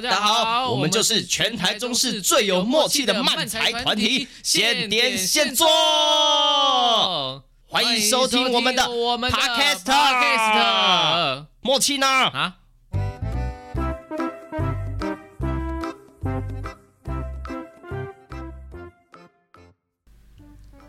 [0.00, 5.66] 大家好，我们就是全台中市最有默契的漫才团体，现点现做，
[7.66, 9.86] 欢迎收听我们的 Podcast，
[11.62, 12.06] 默契呢？
[12.06, 12.58] 啊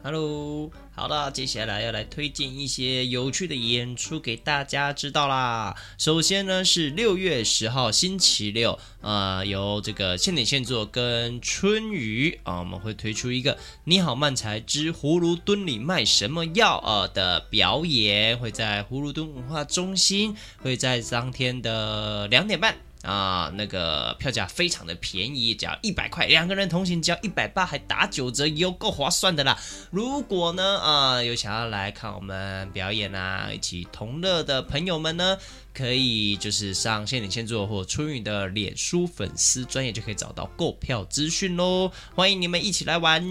[0.03, 5.73] ？Hello，好的，接下来要来推荐一些有趣的演出给大家知道啦。
[5.97, 22.75] 首先呢是六月十号星期六，呃，由这个现点现做跟春雨啊、我们会推出一个“你好漫才之葫芦墩里卖什么药”呃的表演，会在葫芦墩文化中心，会在当天的两点半。
[23.01, 29.57] 啊，那个票价非常的便宜，只要一百块，两个人同行只要一百八，还打九折，有够划算的啦！
[29.89, 35.37] 如果呢，啊，有想要来看我们表演啊，一起同乐的朋友们呢，
[35.73, 43.23] 可以就是上现点现做或春雨的脸书粉丝专页就可以找到购票资讯喽，欢迎你们一起来玩。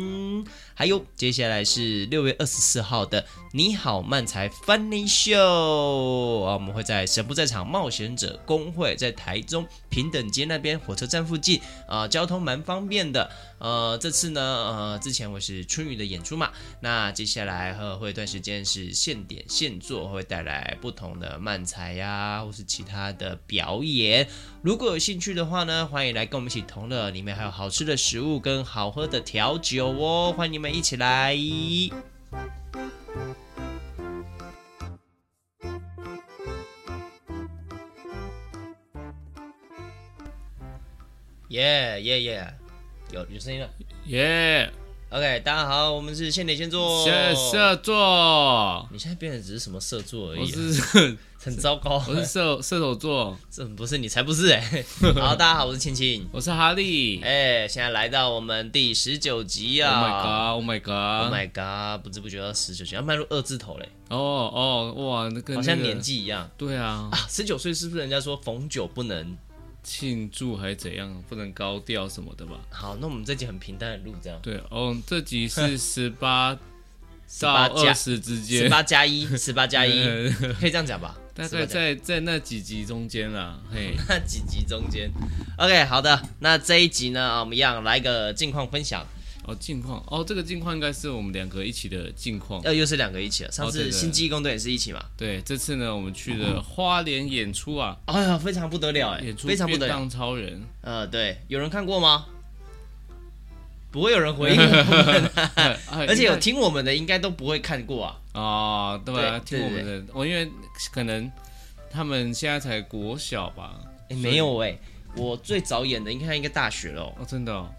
[0.78, 13.28] 还有接下来是六月二十四号的你好漫才 Funny Show 啊，我们会在神不在场冒险者公会在台中平等街那边火车站附近啊，交通蛮方便的。
[13.58, 24.28] 呃，这次呢，呃，之前我是春雨的演出嘛，那接下来和会一段时间是现点现做，会带来不同的漫才呀，或是其他的表演。
[24.68, 31.32] 如果有兴趣的话呢，欢迎来跟我们一起同乐，里面还有好吃的食物跟好喝的调酒哦，欢迎你们一起来。
[41.48, 42.54] 耶耶耶！
[43.10, 43.70] 有有声音了，
[44.04, 44.70] 耶、
[45.10, 48.86] yeah.！OK，大家好，我们是现点现做，射射座。
[48.92, 52.02] 你现在变得只是什么射座而已，啊，我是 很糟糕。
[52.08, 55.12] 我是射射手座，这不是你才不是哎，欸。
[55.20, 57.20] 好，大家好，我是青青，我是哈利。
[57.22, 61.46] 哎，现在来到我们第十九集啊！Oh my god！Oh my god！Oh my
[61.96, 62.02] god！
[62.04, 63.88] 不知不觉到十九集，要迈入二字头嘞。
[64.08, 66.50] 哦哦，哇，那个好像年纪一样。
[66.58, 69.36] 对啊，啊，十九岁是不是人家说逢九不能？
[69.88, 71.22] 庆祝还是怎样？
[71.28, 72.60] 不能高调什么的吧？
[72.70, 74.38] 好，那我们这集很平淡的录这样。
[74.42, 76.54] 对哦，这集是 十八
[77.40, 81.16] 到二十之间，十八加一，十八加一， 可以这样讲吧？
[81.34, 85.10] 大概在在那几集中间啦，嘿， 那几集中间。
[85.56, 89.06] OK，好的，那这一集呢，我们一样来个近况分享。
[89.48, 93.50] 哦，近况哦，这个近况应该是我们两个一起的近况，呃，又是两个一起了。
[93.50, 95.02] 上次新纪工队也是一起嘛？
[95.16, 102.26] 对，这次呢，我们去了花莲演出啊，哎呀，非常不得了哎，演出非常不得当超人，呃，对，有人看过吗？
[103.90, 105.30] 不会有人回应我们，
[106.06, 108.20] 而且有听我们的应该都不会看过啊。
[108.34, 110.46] 哦，对啊，听我们的，我因为
[110.92, 111.32] 可能
[111.90, 113.80] 他们现在才国小吧？
[114.10, 114.78] 哎，没有哎，
[115.16, 117.74] 我最早演的应该应该大学了哦，真的。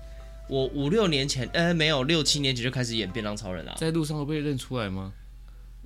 [0.49, 3.75] 我五六年前，呃，没有六七年前就开始演便当超人了。
[3.77, 5.13] 在路上会被认出来吗？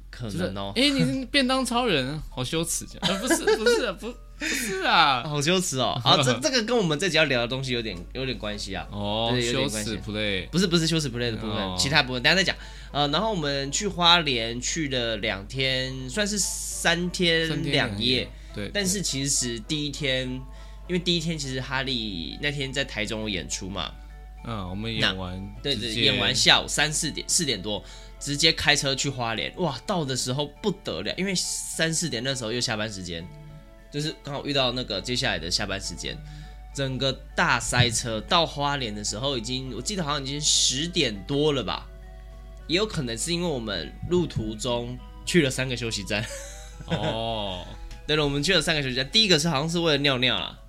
[0.10, 0.72] 可能哦。
[0.76, 3.20] 哎，你是便当超人， 好羞耻这样。
[3.20, 6.00] 不是，不是，不，不是啊， 好羞耻哦。
[6.02, 8.88] 好，这这个跟我们这集要聊的东西有点有点关系啊。
[8.92, 12.56] 哦，羞耻 play，不是不是羞耻 play 的部分，其他部分等下再讲。
[12.92, 18.30] 呃，然后我们去花莲去了两天，算是三天两夜。
[18.56, 18.70] 对。
[18.74, 20.30] 但是其实第一天，
[20.88, 23.92] 因为第一天其实哈利那天在台中有演出嘛。
[24.46, 27.82] 嗯，我们演完，对对，演完下午三四点四点多，
[28.20, 29.54] 直接开车去花莲。
[29.56, 33.26] 哇，到的时候不得了，因为三四点那时候又下班时间，
[33.90, 36.18] 就是刚好遇到那个接下来的下班时间，
[36.76, 38.20] 整个大塞车。
[38.20, 41.88] 到花莲的时候已经，我记得好像已经十点多了吧，
[42.68, 46.26] 也有可能是因为我们路途中去了三个休息站。
[46.88, 47.66] 哦，
[48.06, 50.60] 对了，我们去了三个休息站，第一个是好像是为了尿尿啦，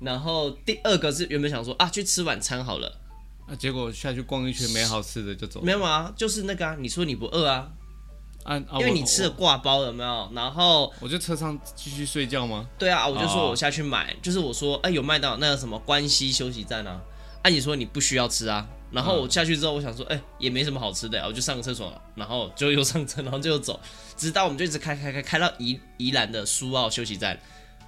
[0.00, 3.02] 然后第二个是原本想说啊，去吃晚餐好了。
[3.46, 3.54] 啊！
[3.54, 5.66] 结果下去逛一圈没好吃的就走了。
[5.66, 7.68] 没有啊，就是那个啊，你说你不饿啊？
[8.44, 10.30] 啊，啊因为你吃了挂包有没有？
[10.34, 12.68] 然后我就车上继续睡觉吗？
[12.78, 17.00] 对啊，我就说我下去买，哦、就是我说哎、欸、有卖到那个什么关西休息站啊？
[17.42, 18.66] 按、啊、你说你不需要吃啊？
[18.90, 23.78] 然后我下去之后，我想说哎、欸、也没什么好吃的，我就上个厕所了，然后就又上车，然后就又走，
[24.16, 27.38] 直到我们就一直开开开开到宜宜兰的苏澳休息站，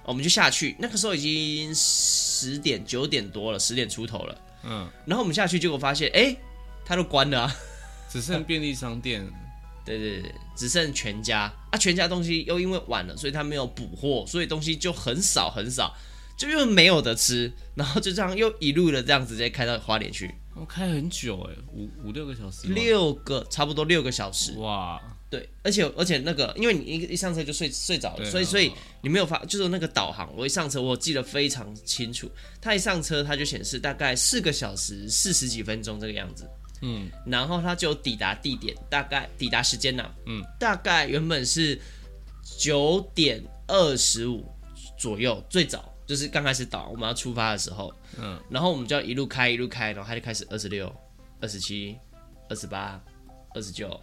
[0.03, 4.37] 我们就下去，那个时候已经十点九点多了，十点出头了。
[4.63, 6.35] 嗯，然后我们下去，结果发现，哎，
[6.85, 7.55] 它都关了啊，
[8.09, 9.27] 只剩便利商店。
[9.85, 15.95] 对对对，只剩全家啊，全家东西又因为晚了，所以他没有补货，所以东西就很少很少，
[16.35, 20.35] 就又没有得吃，然后就这样又一路的这样直接开到花莲去。
[20.55, 24.51] 我开很久哎，五五六个小时，六个差不多六个小时。
[24.57, 28.71] 哇，对，而且而且那个，因为你一一上车就睡睡着了，所以所以
[29.01, 32.31] 你没有发，就是那个导航，我一上车我记得非常清楚，
[32.61, 36.49] 它一上车它就显示大概四个小时四十几分钟这个样子。
[36.81, 41.77] 嗯，然后它就抵达地点，大概抵达时间呢、啊，嗯，大概原本是
[42.59, 44.45] 九点二十五
[44.97, 50.89] 左右，最早就是刚开始导我们要出发的时候，嗯，然后我们就要一路开一路开，然后它就开始二十六、
[51.41, 51.97] 二十七、
[52.47, 53.03] 二十八、
[53.55, 53.99] 二十九、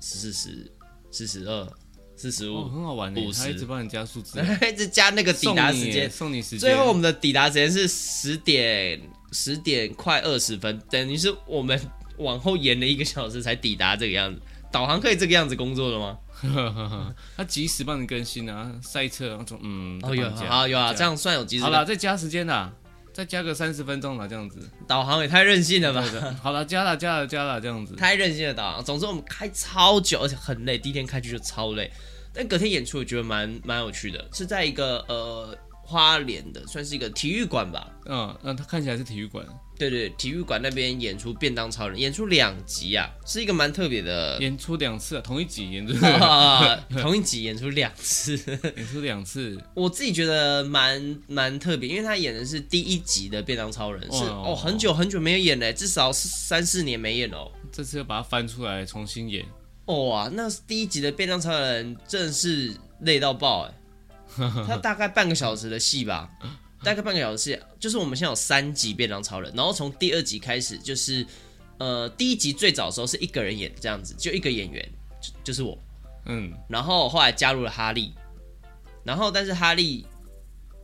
[0.00, 0.70] 四十、
[1.10, 1.72] 四十二、
[2.16, 4.40] 四十五，很好玩的，他一直帮你加数字，
[4.70, 9.00] 一直加那个抵达时间，送你时间，最后我们的抵达时间是十点
[9.32, 11.80] 十点快二十分，等于是我们。
[12.18, 14.40] 往后延了一个小时才抵达这个样子，
[14.72, 16.18] 导航可以这个样子工作的吗？
[17.36, 21.16] 他及时帮你更新啊，赛车那种，嗯，哦有好有啊，这样。
[21.16, 21.62] 算有及时。
[21.62, 22.72] 好了，再加时间啦，
[23.18, 24.70] 再加个三十分钟了，这样子。
[24.86, 26.00] 导航也太任性了吧？
[26.40, 27.96] 好了，加了加了加了，这样子。
[27.96, 28.84] 太任性了导航。
[28.84, 31.90] 总之我们开超久，而且很累，第一天开去就超累。
[32.32, 37.88] 但隔天演出我觉得蛮蛮有趣的，是在一个呃花莲的，算是一个体育馆吧。
[38.06, 39.44] 嗯嗯，它看起来是体育馆。
[39.78, 44.36] 对对，体育馆那边演出《便当超人》，演出两集啊，是一个蛮特别的。
[44.40, 45.94] 演出两次啊，同一集演出。
[47.00, 48.36] 同一集演出两次，
[48.76, 49.56] 演出两次。
[49.74, 57.48] 我自己觉得蛮蛮特别，因为他演的是第一集的《便当超人》，是哦，很久很久没有演了，至少是三四年没演哦。
[57.70, 59.46] 这次要把它翻出来重新演。
[59.84, 63.74] 哦啊，那第一集的《便当超人》真的是累到爆哎，
[64.66, 66.28] 他大概半个小时的戏吧。
[66.82, 71.26] 大概半个小时，就是我们现在有三集便当超人，然后从第二集开始，就是
[71.78, 74.88] 呃第一集最早的时候是一个人演这样子，就一个演员，
[75.20, 75.76] 就就是我，
[76.26, 78.14] 嗯，然后后来加入了哈利，
[79.02, 80.06] 然后但是哈利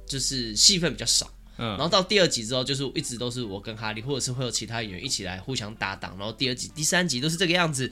[0.07, 7.91] 就是戏份比较少，嗯，然后到第二集之后，就是一直都是我跟哈利，或者是会有其他演员一起来互相搭档，然后第二集、第三集都是这个样子，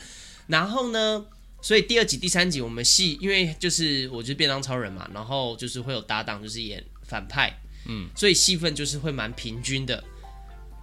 [0.49, 1.25] 然后呢，
[1.61, 7.57] 所以第二集、第三集我们戏，因为就是我就是变当超人嘛，然后就是会有搭档，就是演反派。
[7.87, 10.03] 嗯，所以戏份就是会蛮平均的，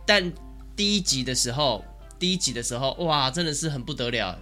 [0.05, 0.31] 但
[0.75, 1.83] 第一集的时候，
[2.17, 4.37] 第一集的时候，哇，真的是很不得了。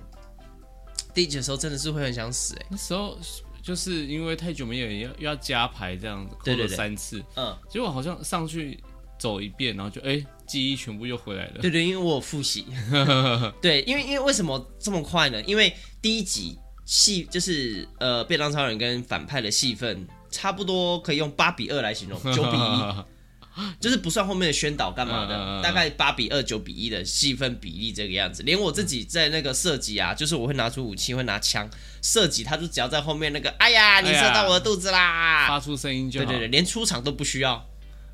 [1.14, 2.66] 第一集的时候真的是会很想死哎。
[2.70, 3.18] 那时候
[3.62, 8.80] 就是因为太久没有，要要加排这样子，扣了三次，嗯，结果好像上去
[9.20, 11.62] 走一遍，然后就哎，记忆全部又回来了。
[11.62, 12.66] 对对，因为我有复习。
[13.62, 15.42] 对，因为因为为什么这么快呢？
[15.44, 20.08] 因为第一集戏就是呃，便当超人跟反派的戏份。
[20.30, 28.44] 差不多可以用八比二来形容， 九比一，就是不算后面的宣导干嘛的，大概八比二九比一的细分比例这个样子。
[28.44, 31.68] 连我自己在那个射击啊，就是我会拿出武器，会拿枪
[32.04, 36.20] 射击，他就只要在后面那个，哎呀，你射到我的肚子啦，发出声音就。
[36.20, 37.68] 对对对，连出场都不需要。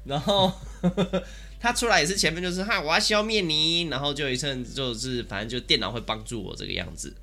[0.05, 0.51] 然后
[1.59, 7.13] 他出来也是前面就是哈，我要消灭你，然后就一阵就是反正就电脑会帮助我这个样子，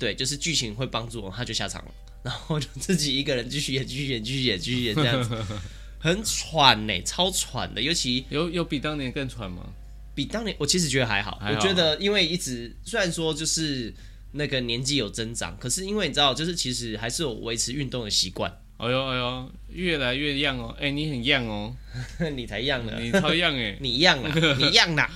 [0.00, 1.92] 对，就是剧情会帮助我，他就下场了。
[2.24, 5.36] 然后就自己一个人继续演，继续演，继续演，继续演，这样子
[6.00, 7.80] 很喘呢，超喘的。
[7.80, 9.66] 尤其有有比当年更喘吗？
[10.14, 11.40] 比当年，我其实觉得还好。
[11.40, 13.94] 我觉得因为一直虽然说就是
[14.32, 18.50] 那个年纪有增长，可是因为你知道，就是其实还是有维持运动的习惯。
[18.78, 20.74] 哎呦哎呦，越来越样哦！
[20.80, 21.76] 哎，你很样哦，
[22.34, 25.10] 你才样呢，你超样哎，你样啊，你样啦。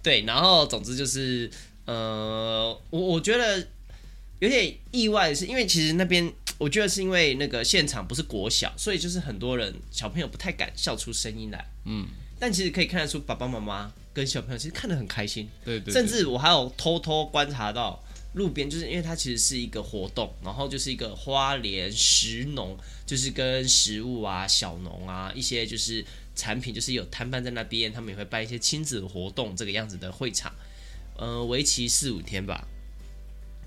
[0.00, 1.50] 对，然后总之就是
[1.90, 3.66] 呃，我我觉得。
[4.40, 11.70] 有点意外的是，因为其实那边我觉得是因为那个现场不是国小，所以就是很多人小朋友不太敢笑出声音来。
[11.84, 12.06] 嗯，
[12.38, 15.46] 但其实可以看得出爸爸妈妈跟小朋友其实看得很开心。
[15.62, 15.92] 对对，对。
[15.92, 26.02] 甚至我还有偷偷观察到路边，就是因为它其实是一个活动，然后就是一个花莲食农，就是跟食物啊、小农啊一些就是
[26.34, 30.50] 产品，就是有摊贩在那边，他们也会办一些亲子活动这个样子的会场，
[31.20, 32.66] 呃，为期四五天吧。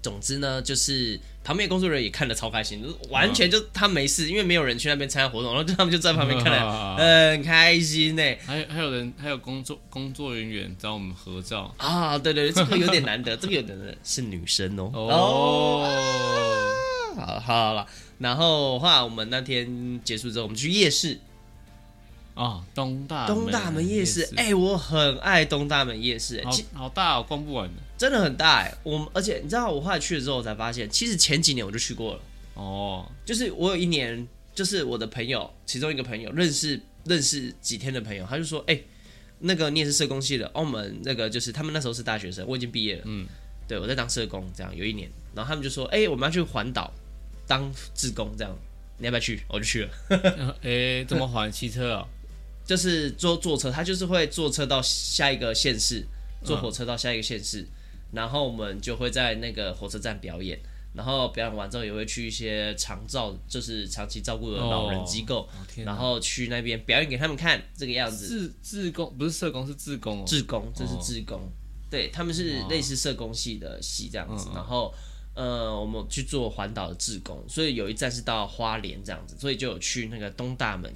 [0.01, 8.24] 总之呢，就是旁边工作人员也看得超开心，完全就他没事，因为没有人去那边参加活动，然后就他们就在旁边看得很开心呢。
[8.45, 14.91] 还有还有人，还有工作工作人员找我们合照啊，对对对，这个有点难得， 这个有点难得是女生哦。
[14.93, 15.88] 哦，
[17.15, 21.17] 好，好了，然后后来我们那天结束之后，我们去夜市。
[22.36, 28.75] 啊，东大东大门夜市，哎、欸，我很爱东大门夜市，好好大哦，逛不完的，真的很大哎。
[28.84, 32.22] 我而且你知道，我后来去了之后，我才发现，其实前几年我就去过了。
[32.56, 38.84] 哦，就是我有一年，就是我的朋友，其中一个朋友认识认识几天的朋友，他就说，哎、欸，
[39.40, 43.28] 那个你也是社工系的，澳门那个就是他们那时候是大学生，我已经毕业了，嗯，
[43.68, 46.92] 对我在当社工，这样有一年，然后他们就说，哎、欸，我们要去环岛
[47.48, 48.56] 当志工，这样
[48.98, 49.42] 你要不要去？
[49.48, 49.90] 我就去了。
[50.63, 51.52] 哎、欸，怎么环？
[51.52, 52.08] 骑车啊？
[52.65, 56.05] 就是坐坐车，他就是会坐车到下一个县市，
[56.43, 57.67] 坐火车到下一个县市，嗯、
[58.13, 60.60] 然后我们就会在那个火车站表演，
[60.93, 68.27] 然后表演完之后也会去一些长照，就是长期照顾的老人机构，哦、然后去那边表演给他们看这个样子。
[68.27, 71.51] 志志工不是社工是志工、哦，志工这是志工，哦、
[71.89, 74.93] 对他们是类似社工系的系这样子，然后。
[75.36, 80.93] 呃，我们去做环岛的志工，所以有一站是到花莲这样子，所以就有去那个东大门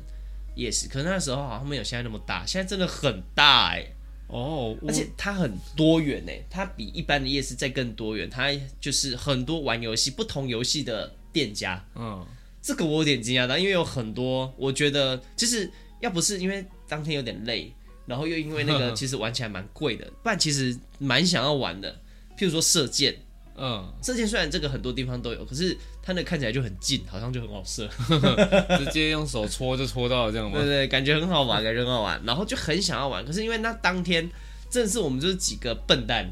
[0.58, 0.90] 夜市。
[0.90, 3.94] 可是那时候好像没有现在那么大，现在真的很大哎、欸。
[4.28, 8.30] 哦，而且它很多元哎、欸，它比一般的夜市再更多元。
[8.30, 11.82] 它就是很多玩游戏、不同游戏的店家。
[11.96, 12.26] 嗯，
[12.62, 15.72] 这个我有点惊讶的，因为有很多，我觉得就是
[16.02, 17.72] 要不是因为当天有点累，
[18.06, 21.90] 然后又因为那个 其实玩起来蛮贵的，不然其实蛮想要玩的。
[22.38, 23.16] 譬如说射箭。
[23.60, 25.76] 嗯，射箭虽然这个很多地方都有，可是
[26.08, 27.86] 它那看起来就很近，好像就很好射，
[28.80, 30.58] 直接用手戳就戳到了这样吗？
[30.58, 33.26] 对，对对，感觉很好玩，感觉很好玩，然后就很想要玩。
[33.26, 34.30] 可是因为那当天
[34.70, 36.32] 正是我们就是几个笨蛋，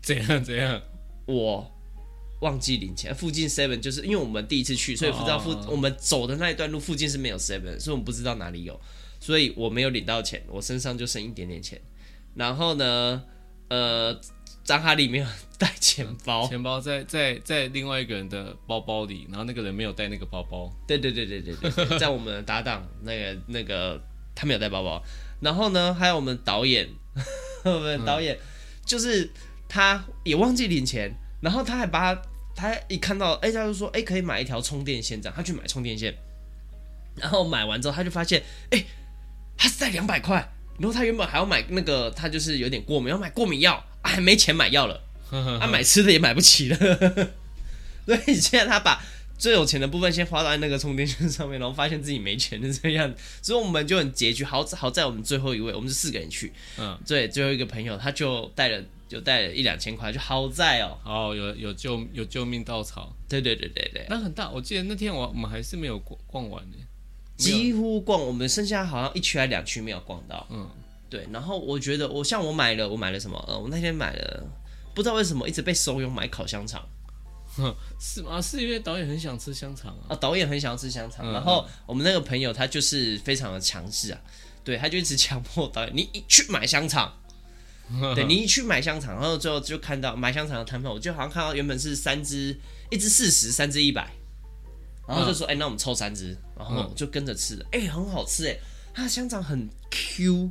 [0.00, 0.80] 怎样怎样，
[1.26, 1.70] 我
[2.40, 8.80] 忘记领钱，附近 seven 就是因为我们第一次去，所以不知道附、哦、我们走的那一段路附近是没有 seven，所以我们不知道哪里有，
[9.20, 11.78] 所以我没有领到钱，我身上就剩一点点钱。
[12.34, 13.22] 然后呢，
[13.68, 14.18] 呃。
[14.64, 15.26] 张哈利没有
[15.58, 20.72] 带钱包，钱包在在在另外一个人的包包里，然后那个人没有带那个包包。
[20.86, 24.00] 对对对对对对， 在我们的搭档那个那个
[24.34, 25.02] 他没有带包包，
[25.40, 26.88] 然后呢还有我们导演，
[27.64, 28.40] 我们导演、嗯、
[28.86, 29.30] 就是
[29.68, 32.22] 他也忘记领钱，然后他还把他
[32.54, 36.14] 他一看到哎、欸、他就说哎、欸、可以买一条充电线这样，他去买充电线，
[37.16, 38.86] 然后买完之后他就发现哎、欸、
[39.56, 43.82] 他是带两百块，然后他原本还要买那个他就是有点过敏要买过敏药。
[44.02, 46.76] 啊、还没钱买药了，他、 啊、买吃的也买不起了，
[48.04, 49.00] 所以现在他把
[49.38, 54.42] 最有钱的部分先花在那个充电线上面，然后发现自己没钱的这样，所以我们就很拮据。
[54.42, 66.76] 好好在我们最后一位，我们是四个人去， 嗯，对，最后一个朋友他就带了就带了一两千块，就好在哦，哦，有有救有救命稻草，对对对对对，那很大，我记得那天我我们还是没有逛逛完的，
[67.36, 70.68] 几乎逛，我们剩下好像一区还两区没有逛到，嗯。
[71.10, 73.36] 对，然后我觉得我像我买了，我买了什么？
[73.46, 74.42] 呃，我那天买了，
[74.94, 76.82] 不知道为什么一直被怂恿买烤香肠，
[78.00, 78.40] 是吗？
[78.40, 80.08] 是因为导演很想吃香肠啊？
[80.08, 84.18] 啊，导演很想要吃香肠，嗯、然后我们那个朋友他就是非常的强势啊，
[84.64, 87.12] 对，他就一直强迫导演，你一去买香肠，
[88.16, 92.58] 对，你一去买香肠，然后最后就看到买香肠的摊贩，我就好像看到原本是三只，
[92.90, 94.10] 一只四十，三只一百，
[95.06, 96.34] 然后就说，哎、嗯，那我们抽三只，
[96.70, 98.56] 然后就跟着吃了，哎，很好吃，哎，
[98.94, 100.50] 它的香肠很 Q。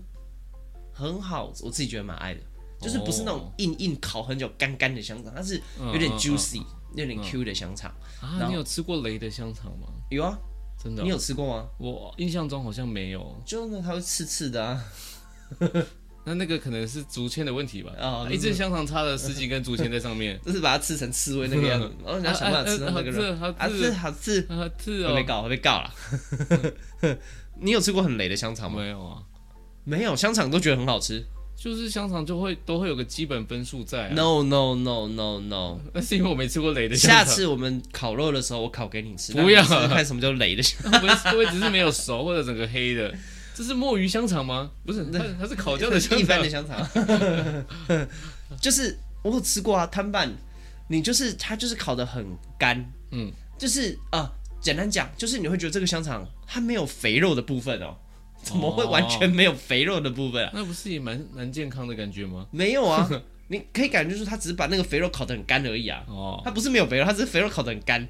[0.94, 2.42] 很好，我自己觉得蛮爱的，
[2.80, 6.62] 就是不是那种硬硬烤很久干干的香肠，它是有点 juicy、
[6.96, 7.90] 有点 Q 的香肠。
[8.22, 9.88] 啊，你有吃过雷的香肠吗？
[10.12, 10.38] 有啊，
[10.78, 11.02] 真的。
[11.02, 11.68] 你有吃过吗？
[11.80, 13.36] 我印象中好像没有。
[13.46, 14.84] 就那它会刺刺的啊。
[16.24, 17.92] 那那个可能是竹签的问题吧？
[18.00, 21.92] 啊，一只香肠插了十几根竹签在上面， 就是把它吃成刺猬那个样子。
[22.06, 25.10] 然后你要想办法吃那个肉，好刺好刺好刺哦！
[25.10, 25.92] 会被告，会被告了。
[27.60, 28.80] 你有吃过很雷的香肠吗？
[28.82, 29.24] 没有啊。
[29.84, 31.26] 没有香肠都觉得很好吃，
[31.58, 34.14] 就是香肠就会都会有个基本分数在、啊。
[34.14, 37.26] No no no no no，那是因为我没吃过雷的香肠。
[37.26, 39.34] 下次我们烤肉的时候，我烤给你吃。
[39.34, 43.12] 不要看什么叫雷的香 肠，不会只是没有熟或者整个黑的。
[43.56, 44.72] 这是墨鱼香肠吗？
[44.86, 46.20] 不是，它它是烤焦的香肠。
[46.20, 46.88] 一般的香肠。
[48.62, 50.30] 就是我有吃过啊，摊贩，
[50.88, 52.26] 你就是它就是烤的很
[52.58, 54.32] 干，嗯，就是啊、呃，
[54.62, 57.96] 简单讲就是你会觉得这个香肠它没有肥肉的部分哦。
[58.44, 60.52] 怎么会完全没有肥肉的部分啊？
[60.52, 62.48] 那不是也蛮蛮健康的感觉吗？
[62.50, 63.08] 没有啊，
[63.50, 66.04] 你可以感觉就是他只是把那个肥肉烤得很干而已啊。
[66.08, 68.02] 哦，他不是没有肥肉，它只是肥肉烤得很干，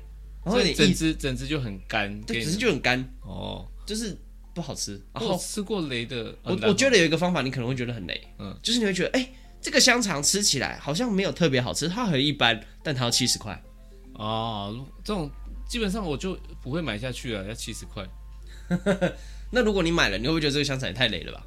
[0.46, 3.04] 然后你整只整只就很干，对，整只就很干。
[3.24, 4.18] 哦，就是
[4.54, 5.02] 不好吃。
[5.14, 9.30] 然后吃过雷的，我我觉得有一个方法，你可能会觉得很雷，嗯，就是你会觉得，哎，
[9.62, 13.62] 这个香肠吃起来好像没有特别好吃，它很一般，但它要七十块。
[14.14, 15.30] 哦，这种
[15.68, 18.08] 基本上我就不会买下去了，要七十块。
[19.52, 21.44] 那如果你买了，你会不会觉得这个香肠也太雷了吧？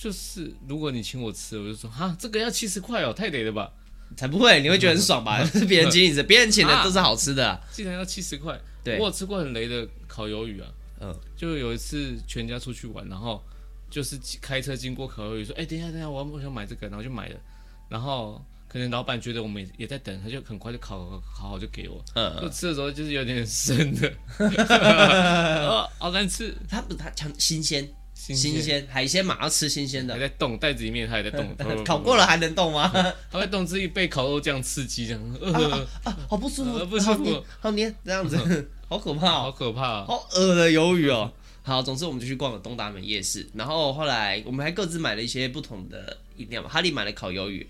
[0.00, 3.70] 就是如果你请我吃，我就说哈，这个要七十块哦，太雷了吧？
[4.16, 5.44] 才不会，你会觉得很爽吧？
[5.52, 7.60] 是别人请你吃，别人请的都是好吃的啊。
[7.72, 8.58] 竟然要七十块？
[8.82, 10.68] 对，我有吃过很雷的烤鱿鱼啊。
[11.00, 13.42] 嗯，就有一次全家出去玩，然后
[13.90, 17.36] 就是开车经过烤鱿鱼，说：“哎，等一下，等一下，我我想买这个。”然后就买了，
[17.88, 18.44] 然后。
[18.70, 20.98] 可能老板觉得我们也在等，他就很快就烤
[21.34, 22.04] 烤好就给我。
[22.14, 24.12] 嗯，我吃的时候就是有点生的，
[25.98, 26.54] 好难吃。
[26.68, 30.12] 他不，他强新鲜，新鲜海鲜嘛，要吃新鲜的。
[30.12, 31.56] 还在动，袋子里面它还在动。
[31.82, 32.92] 烤过了还能动吗？
[33.30, 35.86] 它会动，至于被烤肉酱刺激这样。
[36.04, 38.36] 啊，好不舒服，不舒服，好黏，这样子，
[38.88, 41.30] 好可怕，好可怕，好恶的鱿鱼哦。
[41.62, 46.68] 好，总之我们就去逛了东大门夜市，然后后来我们还各自买了一些不同的饮料嘛。
[46.68, 47.68] 哈利买了烤鱿鱼，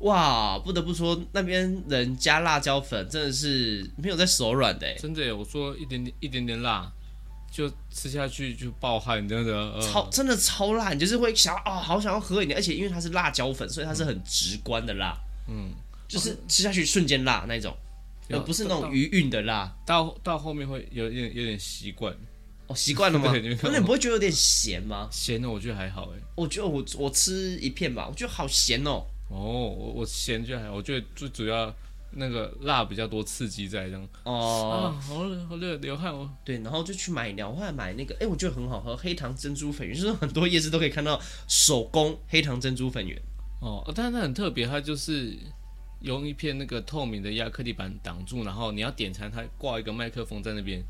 [0.00, 6.92] 哇，不得不说那边人加辣椒粉真的是没有在手软的，真的，我说一点点一点点辣。
[7.48, 15.16] 就吃下去就爆汗，真的，呃、超真的超辣，你就是会想啊、哦，好想要喝一点，而且因为它是辣椒粉，所以它是很直观的辣，
[15.48, 15.70] 嗯，
[16.06, 17.74] 就是吃下去瞬间辣那种，
[18.30, 19.74] 而不是那种余韵的辣。
[19.84, 22.14] 到到后面会有点有点习惯，
[22.66, 23.32] 哦，习惯了吗？
[23.62, 25.08] 那你不会觉得有点咸吗？
[25.10, 29.04] 咸的我觉得还好哎，我觉得我我吃一片吧，我觉得好咸哦。
[29.28, 31.74] 哦，我我咸就还好，我觉得最主要。
[32.18, 36.30] 那个辣比较多，刺激在这样哦，啊、好热好热，流汗哦。
[36.46, 43.20] 对，然后就去买饮料，后来买那个，哎，我觉得很好喝，黑糖珍珠粉圆，就是很多夜市都可以看到手工黑糖珍珠粉圆。
[43.60, 45.36] 哦，但是它很特别，它就是
[46.06, 50.82] 用一片那个透明的亚克力板挡住，然后你要点餐，它挂一个麦克风在那边，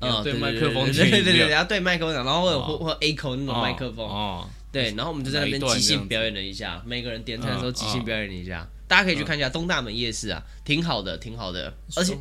[0.00, 8.68] 嗯，对麦克风， 对对对对，然后对麦克风讲，然后或者或或 A 口那种麦克风，哦，对，然后我们就在那边即兴表演了一下，每个人点餐的时候即兴表演了一下。
[8.86, 11.72] 大家可以去看一下东大门夜市啊，挺好的，挺好的。
[11.94, 12.18] 而且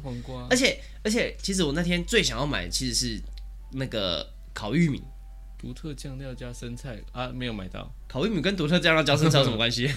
[0.52, 3.20] 而且而且，其实我那天最想要买的其实是
[3.72, 5.02] 那个烤玉米，
[5.58, 7.92] 独特酱料加生菜啊，没有买到。
[8.08, 9.92] 烤玉米跟独特酱料加生菜有什么关系？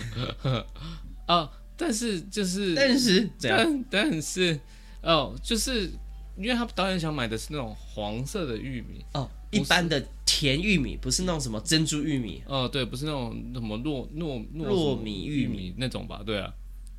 [1.28, 1.50] 啊，
[1.82, 4.58] 但是就是但是但但是
[5.02, 5.90] 哦，就是
[6.36, 16.22] 因为他导演想买的是那种黄色的玉米哦，一般的甜玉米，不是那种什么珍珠玉米哦，对，不是那种什么糯糯糯米玉米那种吧？
[16.24, 16.52] 对啊。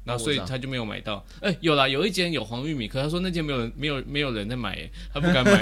[0.06, 4.78] 然后所以他就没有买到，哎、欸，有啦，有一间有黄玉米，可他说那间没有人，没有没有人在买，
[5.14, 5.54] 他不敢买。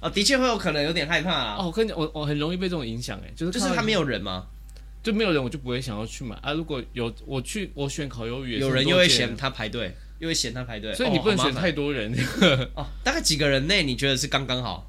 [0.00, 1.56] 啊， 的确会有可能有点害怕啊。
[1.60, 4.48] 哦，我跟你讲，我我很容易被这种影响，哎，就是就是他没有人吗？
[5.08, 6.52] 就没有人，我就不会想要去买啊。
[6.52, 12.12] 如果有我去，我选烤鱿鱼，有人又会嫌他排队，又会嫌他排队，所以你不能选太多人。
[12.76, 14.86] 哦，大概几个人内你觉得是刚刚好？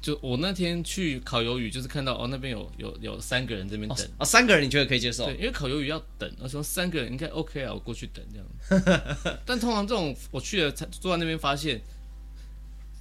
[0.00, 5.26] 就我那天去烤鱿鱼，就是看到哦，那边有有有三个人这边等哦，三个人你觉得可以接受？
[5.26, 9.36] 对，因为烤鱿鱼要等，我说三个人应该 OK 啊，我过去等这样。
[9.44, 11.78] 但通常这种我去了坐在那边发现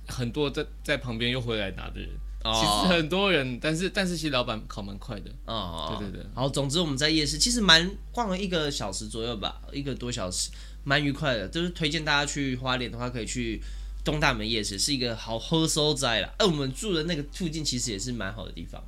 [0.08, 6.26] 很多在在旁边又回来拿的人，哦、其实很多人，但是但是其实老板考蛮快的哦，对对对。
[6.34, 10.50] 好，总之我们在夜市其实蛮逛了一个小时左右吧，一个多小时，
[10.84, 11.48] 蛮愉快的。
[11.48, 13.62] 就是推荐大家去花莲的话，可以去。
[14.04, 18.84] 东大门夜市是一个好喝收在了，哎，我们住的那个附近其实也是蛮好的地方，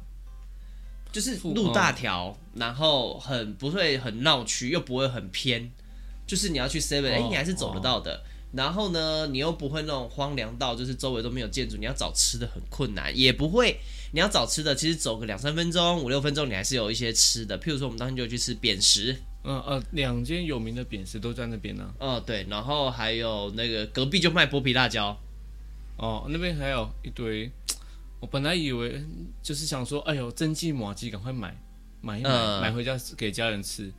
[1.12, 5.72] 就是路大条，然后很不会很闹区，又不会很偏，
[6.26, 8.24] 就是你要去 seven，哎，你还是走得到的。
[8.54, 13.80] 然后呢，你又不会那种荒凉到，就是周围都没有建筑，你要找吃的很困难，也不会，
[14.12, 17.60] 你要找吃的，其实走个两三分钟、五六分钟，你还是有一些吃的。
[17.60, 19.18] 譬如说，我们当天就去吃扁食。
[19.46, 21.94] 嗯呃，两间有名的扁食都在那边呢。
[22.00, 25.18] 嗯，对，然后还有那个隔壁就卖剥皮辣椒，
[25.98, 27.52] 哦，那边还有一堆。
[28.22, 29.04] 我本来以为
[29.42, 31.54] 就是想说，哎呦，珍记麻鸡，赶快买
[32.00, 33.92] 买一买，嗯、买回家给家人吃。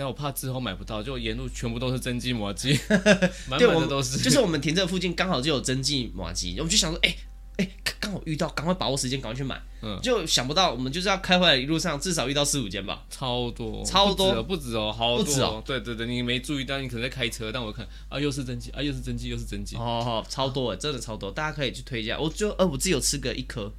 [0.00, 2.74] 但我怕之后买不到，就沿路全部都是珍记麻糬，
[3.48, 4.18] 满满的都是。
[4.18, 7.14] 就是我们 停车附近刚好就有珍记麻糬，我们就想说，哎。
[7.56, 7.68] 哎，
[8.00, 9.60] 刚好遇到，赶快把握时间，赶快去买。
[9.82, 15.62] 嗯，就想不到我们就是要开回来一路上至少遇到四五间吧，超多，超多，不止哦，好多，不止哦。
[15.66, 19.76] 对对对，你没注意到，你可能在开车，但我看啊，又是珍记啊，又是珍记，又是珍记。
[19.76, 22.18] 哦，超多，真的超多，大家可以去推荐。
[22.18, 23.70] 我就呃，我自己有吃个一颗，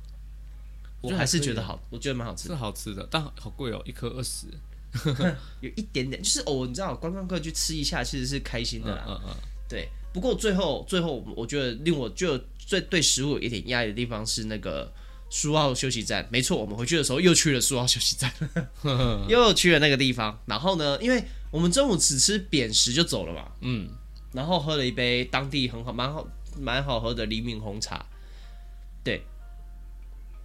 [1.01, 4.45] 我还是觉得好，我觉得蛮好吃，是好吃的，但好贵哦，一颗二十，
[5.61, 9.05] 有一点点，就是哦，你知道，观光客去吃一下其实是开心的啦。
[9.07, 9.35] 嗯嗯，
[9.67, 9.89] 对。
[10.13, 12.39] 不过最后最后，我觉得令我就。
[12.63, 14.89] 最对食物有一点压抑的地方是那个
[15.29, 18.31] 苏澳休息站，没错，我们回去的时候又去了苏澳休息站，
[19.27, 20.39] 又去了那个地方。
[20.45, 23.89] 然后呢，因为我们中午只吃扁食就走了嘛，嗯，
[24.31, 26.25] 然后喝了一杯当地很好、蛮好、
[26.57, 28.05] 蛮好喝的黎明红茶，
[29.03, 29.21] 对，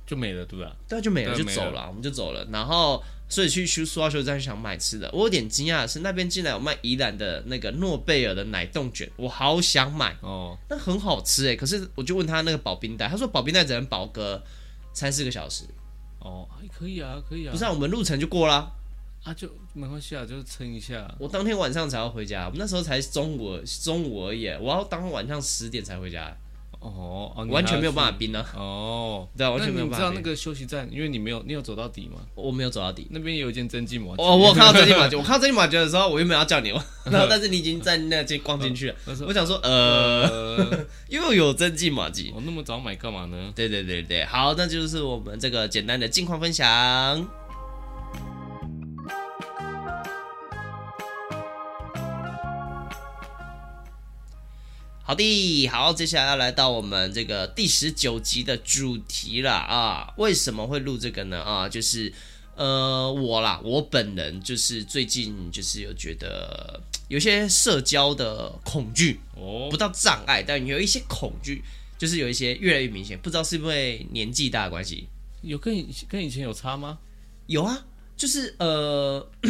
[0.05, 0.75] 就没了，对吧？
[0.89, 2.45] 对，就没了，就走了，我们就走了。
[2.51, 3.01] 然后。
[3.29, 10.17] 所以去苏澳休息站想买吃的，我有点惊讶的是那边竟然有卖宜兰的那个诺贝尔的奶冻卷，我好想买。
[10.23, 14.43] 哦，那很好吃哎，可是我就问他那个保冰袋，他说保冰袋只能保个
[14.93, 15.65] 三四个小时，
[16.21, 18.71] 哦，还可以啊，可以啊，不是啊，我们路程就过啦，
[19.25, 21.13] 啊就没关系啊，就撑一下。
[21.19, 26.33] 我当天晚上才要回家，我们那时候才中午中午而已，我要当晚上十点才回家。
[26.81, 28.45] 哦，完全没有办法冰呢。
[28.57, 30.07] 哦，对啊，完全没有办法。
[30.07, 32.21] 你知道那个休息站，因为你没有，你有走到底吗？
[32.35, 34.23] 我没有走到底，那边有一间珍记麻糬。
[34.23, 36.71] 哦， 我看到珍记麻糬，我看到珍记麻糬的时候，我原本要叫你，
[37.11, 38.95] 然后但是你已经在那间逛进去了。
[39.27, 43.53] 我想说，呃， 又有珍记麻糬，我那么早买干嘛呢？
[43.55, 46.67] 对对对对，好，那就是我们这个简单的近况分享。
[55.09, 60.13] 好的，好，接下来要来到我们这个第十九集的主题了啊！
[60.17, 61.41] 为什么会录这个呢？
[61.41, 62.13] 啊，就是
[62.57, 71.63] 呃，我啦，我本人就是最近就是有觉得有些社交的恐惧哦，不到障碍，但有一些恐惧，
[71.97, 75.07] 就是有一些越来越明显，不知道是因为年纪大的关系，
[75.43, 76.99] 有跟以跟以前有差吗？
[77.47, 79.25] 有啊，就是呃。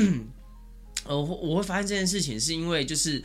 [1.09, 3.23] 呃，我会发现这件事情是因为就是，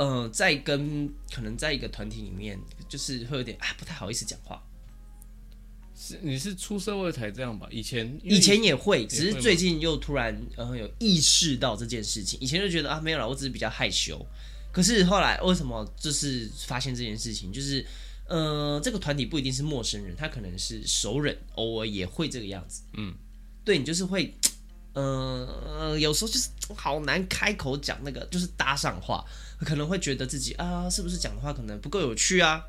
[0.00, 2.58] 呃，在跟可能在一个团体里面，
[2.88, 4.58] 就是会有点啊不太好意思讲话。
[5.94, 7.68] 是你是出社会才这样吧？
[7.70, 12.40] 以前以前也会，只是最近又突然呃有意识到这件事情。
[12.40, 14.26] 以前就觉得啊没有了，我只是比较害羞。
[14.72, 17.52] 可是后来为什么就是发现这件事情？
[17.52, 17.84] 就是
[18.26, 22.80] 呃这个团体不一定是陌生人，他可能是熟人，偶尔也会这个样子。
[22.94, 23.14] 嗯，
[23.66, 24.34] 对你就是会。
[24.92, 29.24] 嗯、呃，有时候就是好难开口讲那个，就是搭上话，
[29.64, 32.64] 可能会觉得自己啊，是不是讲的话可能不够有趣啊？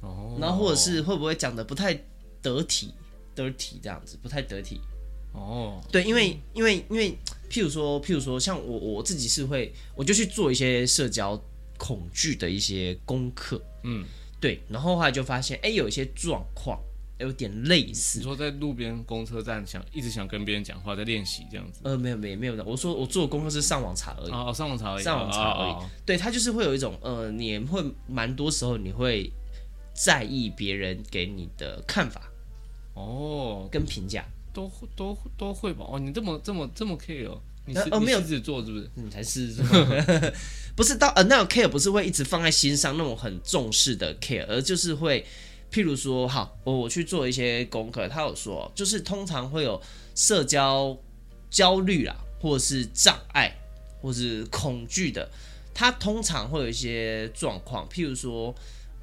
[0.00, 1.94] 哦，然后或者是会不会讲的不太
[2.42, 2.94] 得体
[3.36, 4.80] ，dirty 这样子，不太得体。
[5.32, 7.16] 哦，对，因为因为因为，
[7.48, 11.40] 譬如说譬如说，像我我自己是会，我就去做一些社交
[11.78, 14.04] 恐惧的一些功课，嗯，
[14.40, 16.80] 对，然后后来就发现，哎，有一些状况。
[17.20, 21.80] 有点类似，你说在路边公车站想一直想跟别人讲话，在练习这样子。
[21.84, 24.30] 呃，没有没有没有的，我说我做的功课是上网查而已。
[24.30, 25.70] 哦，上网查而已，上网查而已。
[25.72, 29.30] 哦哦哦、对，他就是会有一种呃，你会蛮多时候你会
[29.92, 32.22] 在意别人给你的看法
[32.94, 35.84] 哦，跟评价都都都会吧？
[35.88, 37.40] 哦，你这么这么这么 care 哦？
[37.66, 38.90] 你是呃没有自己做是不是？
[38.94, 39.54] 你才是
[40.74, 45.26] 不是到呃那种 care 不是会一直放在心上那种很重视的 care，而就是会。
[45.70, 49.80] 譬如说，好，我我去做一些功课，他有说，就是通常会有
[50.16, 50.98] 社交
[51.48, 53.56] 焦虑啦，或者是障碍，
[54.02, 55.30] 或是恐惧的，
[55.72, 58.52] 他通常会有一些状况，譬如说，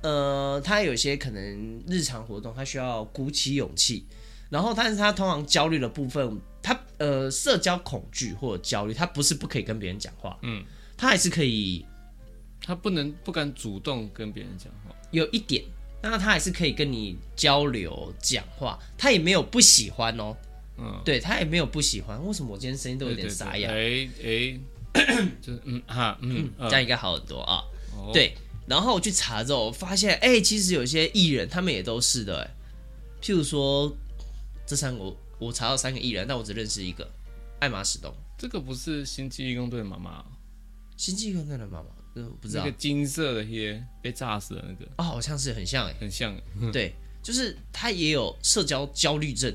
[0.02, 4.06] 呃，他有一些可能日常活动，他需要鼓起勇气，
[4.50, 10.66] 然后，但是他通常焦虑的部分，他呃，社交恐惧或者焦虑，他不是不可以跟别人讲话，嗯，
[10.98, 11.86] 他还是可以，
[12.62, 15.64] 他不能不敢主动跟别人讲话，有一点。
[16.02, 20.36] 那他还是可以跟你交流讲话，他也没有不喜欢哦。
[20.78, 22.24] 嗯，对他也没有不喜欢。
[22.26, 23.70] 为什么我今天声音都有点沙哑？
[23.72, 24.60] 哎哎，
[25.42, 27.64] 就是嗯哈嗯，这样应该好很多啊。
[27.96, 28.36] 哦、对，
[28.68, 32.42] 然后我去查之后，我发现哎、欸，其实有些艺人他们也都是的。
[32.42, 32.48] 哎，
[33.22, 33.92] 譬如说
[34.68, 37.10] 这三个，我查到三个艺人，但我只认识一个，
[37.60, 38.14] 艾玛史东。
[38.38, 40.24] 这个不是星际异攻队的妈妈？
[40.96, 41.90] 星际异攻队的妈妈。
[42.42, 46.36] 不知道那个金色的耶，被炸死的那个哦，好像是很像哎，很像。
[46.72, 49.54] 对，就是他也有社交焦虑症。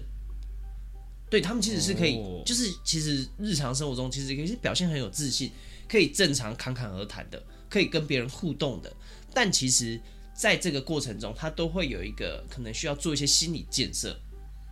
[1.31, 5.51] 对他们其实是可以，哦、就是其实日常生活中其实可以表现很有自信，
[5.89, 8.93] 可以正常侃侃而谈的，可以跟别人互动的。
[9.33, 9.99] 但其实
[10.35, 14.15] 在这个过程中，他都会有一个可能需要做一些心理建设。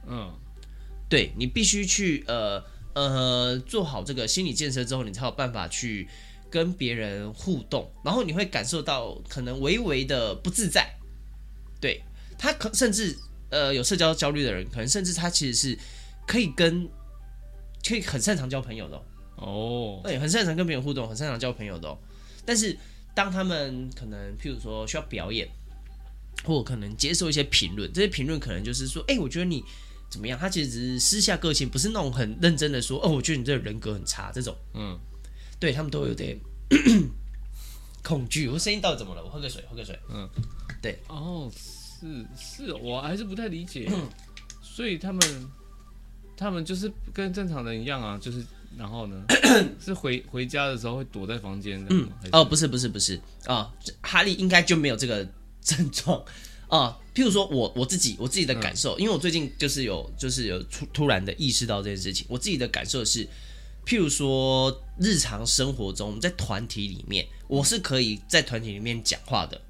[0.06, 0.30] 嗯，
[1.08, 6.06] 对，你必须去呃呃做好这个心理建设之后，你才有办法去。
[6.50, 10.92] 跟别人互动，然后你会感受到可能微微的不自在，
[11.80, 12.02] 对
[12.36, 13.16] 他可甚至
[13.50, 15.78] 呃有社交焦虑的人，可能甚至他其实是
[16.26, 16.88] 可以跟
[17.86, 19.02] 可以很擅长交朋友的
[19.36, 21.96] 哦，对，很擅长跟别人互动，很擅长交朋友的哦。
[22.44, 22.76] 但是
[23.14, 25.48] 当他们可能譬如说需要表演，
[26.44, 29.62] 或可能接受一些评论，这些评论可能就是说，哎，我觉得你
[30.10, 30.38] 怎么样？
[30.38, 34.98] 他其实只是私下个性，不是那种很认真的说，哦，我觉得你这个人格很差这种，嗯。
[35.60, 36.36] 对他们都有点
[38.02, 38.48] 恐惧。
[38.48, 39.22] 我声音到底怎么了？
[39.22, 39.96] 我喝个水，喝个水。
[40.08, 40.28] 嗯，
[40.80, 40.98] 对。
[41.06, 43.88] 哦，是是，我还是不太理解。
[44.62, 45.20] 所以他们
[46.34, 48.42] 他们就是跟正常人一样啊，就是
[48.78, 49.22] 然后呢，
[49.78, 51.84] 是回回家的时候会躲在房间。
[51.90, 55.28] 嗯，哦，不是不是不是啊，哦，哈利应该就没有这个
[55.60, 56.24] 症状
[56.68, 56.98] 啊。
[57.14, 63.28] 譬如说我我自己我自己的感受，嗯，因为我最近就是有就是有突突然的意识到这件事情，我自己的感受是。
[63.86, 69.60] 譬如说，日常生活中，在团体里面，我是可以在团体里面讲话的，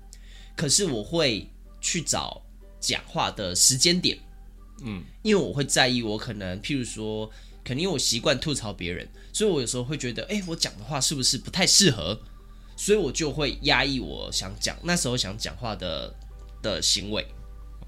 [0.55, 1.49] 可是我会
[1.81, 2.43] 去找
[2.79, 4.19] 讲话的时间点，
[4.83, 7.31] 嗯，因为我会在意，我可能譬如说，
[7.65, 12.21] 肯定我习惯吐槽别人，所以我有时候会觉得，哎，我讲的话是不是不太适合，
[12.77, 16.15] 所以我就会压抑我想讲那时候想讲话的
[16.61, 17.27] 的行为，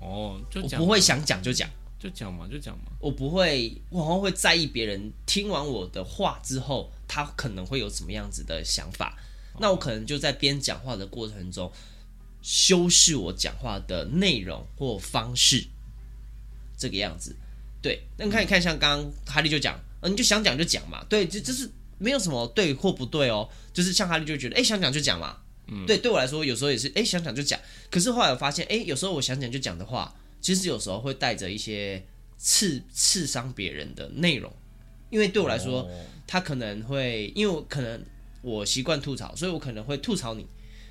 [0.00, 1.68] 哦，就我不会想讲就讲。
[2.02, 2.86] 就讲嘛，就讲嘛。
[2.98, 9.16] 我不会，我好像会在意别人听完我的话之后，他可能会有什么样子的想法。
[9.52, 11.70] 哦、那我可能就在边讲话的过程中，
[12.42, 15.64] 修饰我讲话的内容或方式，
[16.76, 17.36] 这个样子。
[17.80, 21.04] 对，那你看，你看，像刚刚哈利就讲，嗯，你就想讲就讲嘛。
[21.08, 23.48] 对，这这是没有什么对或不对哦。
[23.72, 25.36] 就是像哈利就觉得，哎，想讲就讲嘛。
[25.68, 27.58] 嗯，对，对我来说有时候也是，哎，想讲就讲。
[27.90, 30.12] 可是后来我发现，哎，有时候我想讲就讲的话，
[30.42, 32.04] 其实有时候会带着一些
[32.36, 34.52] 刺刺伤别人的内容，
[35.08, 38.04] 因为对我来说，哦、他可能会，因为我可能
[38.42, 40.44] 我习惯吐槽，所以我可能会吐槽你。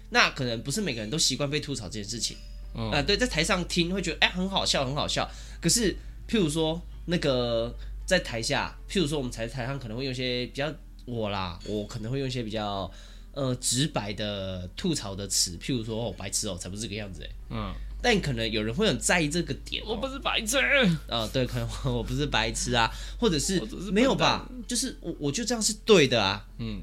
[0.10, 2.38] 那可能不是每个人都习惯被吐槽这件事情。
[2.74, 5.30] 啊、嗯呃，对，在台上听会觉得哎很好笑，很好笑。
[5.62, 5.94] 可是
[6.28, 10.74] 譬如说那个在台下，譬如说我们台台上可能会用一些比较
[11.06, 12.90] 我啦，我可能会用一些比较。
[13.34, 17.30] 呃，直白的吐槽的词，譬如说哦，白痴哦，才不是这个样子哎。
[17.52, 19.84] 嗯，但可能有人会很在意这个点。
[19.86, 20.58] 我不是白痴。
[20.58, 24.50] 啊、呃，对，可能我不是白痴啊， 或者是，是没有吧？
[24.68, 26.46] 就是我我就这样是对的啊。
[26.58, 26.82] 嗯，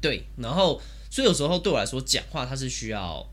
[0.00, 0.26] 对。
[0.36, 3.26] 然后，所以有时候对我来说，讲话它是需要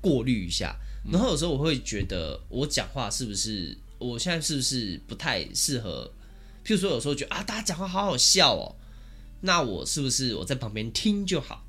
[0.00, 0.74] 过滤一下。
[1.12, 6.10] 然后有时候我会觉得，我讲话是不是我现在是不是不太适合？
[6.64, 8.74] 譬如说，有时候觉得啊，大家讲话好好笑哦，
[9.42, 11.64] 那我是不是我在旁边听就好？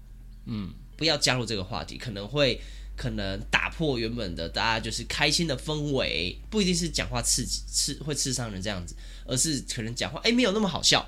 [0.46, 2.60] 嗯，不要加入这个话题，可能会
[2.98, 8.94] 可能打破原本的大家就是开心的氛围，不一定是讲话刺激刺会刺伤人这样子，
[9.26, 11.08] 而是可能讲话哎没有那么好笑，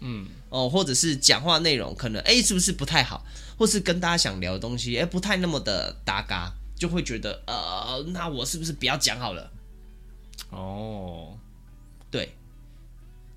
[0.00, 3.24] 嗯哦，或者是讲话内容可能哎是不是不太好，
[3.56, 9.52] 或是跟大家想聊的东西哎不太那么的搭嘎，就会觉得呃那我是不是不要讲好了？
[10.50, 11.38] 哦，
[12.10, 12.34] 对。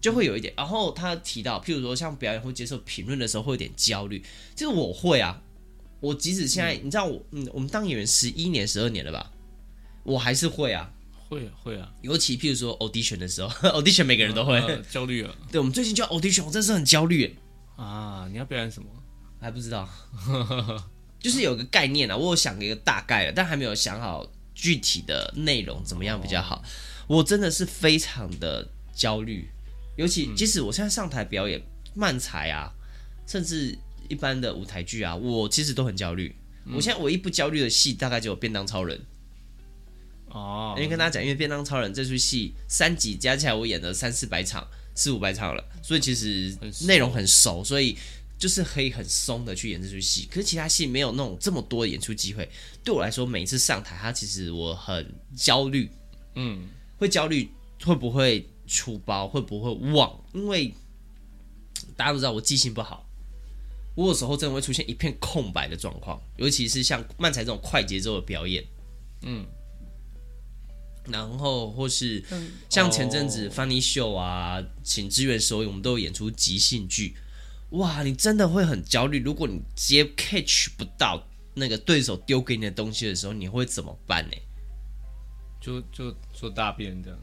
[0.02, 4.26] 就会有一点，然后他提到，譬如说像表演或接受评论的时候，会有点焦虑。
[4.56, 5.40] 就是我会啊，
[6.02, 9.32] 我即使现在，嗯、你知道我，嗯，我们当演员十一年、十二年了吧，
[10.04, 10.92] 我还是会啊，
[11.30, 11.90] 会会啊。
[12.02, 15.34] 尤其譬如说 audition 的时候， audition 每个人都会、呃、焦虑啊。
[15.52, 17.38] 对，我们最近叫 audition，我真的是很焦虑
[17.78, 18.28] 啊。
[18.32, 18.90] 你要表演什么？
[19.40, 19.90] 还不知道，
[21.20, 26.58] 就是有个概念啊，我有想一个大概了，但还没有想好具体的内容怎么样比较好。
[27.08, 29.50] 哦、我真的是非常的焦虑。
[29.98, 31.62] 尤其即使我现在上台表演
[31.94, 32.72] 漫才啊，
[33.26, 33.78] 甚至
[34.12, 36.36] 一般的舞台剧啊，我其实都很焦虑。
[36.66, 39.00] 嗯、我现在唯一不焦虑的戏，大概就有《便当超人》
[40.36, 40.74] 哦。
[40.78, 47.98] 因为跟大家讲，因为《便当超人》这出戏三集加起来，我演了三四百场、四五百场了，所以其实内容很熟，所以
[48.38, 50.28] 就是可以很松的去演这出戏。
[50.30, 52.48] 可是其他戏没有那种这么多的演出机会，
[52.84, 55.90] 对我来说，每一次上台，它其实我很焦虑。
[56.36, 57.50] 嗯，会焦虑
[57.84, 58.46] 会不会？
[58.68, 60.18] 出包会不会忘？
[60.34, 60.74] 因为
[61.98, 63.06] 大家都知道我记性不好，
[64.02, 68.64] 我有时候真的会出现一片空白的状况，尤其是像漫才这种快节奏的表演，
[69.22, 69.46] 嗯，
[71.06, 72.24] 然后或是
[72.68, 77.16] 像前阵子 Funny Show 啊，请支援收音，我们都有演出即兴剧，
[77.72, 79.20] 哇，你真的会很焦虑。
[79.20, 84.36] 如果你接 catch 不到那个对手丢给你的东西的时候，你会怎么办呢？
[85.62, 87.20] 就就做大便这样。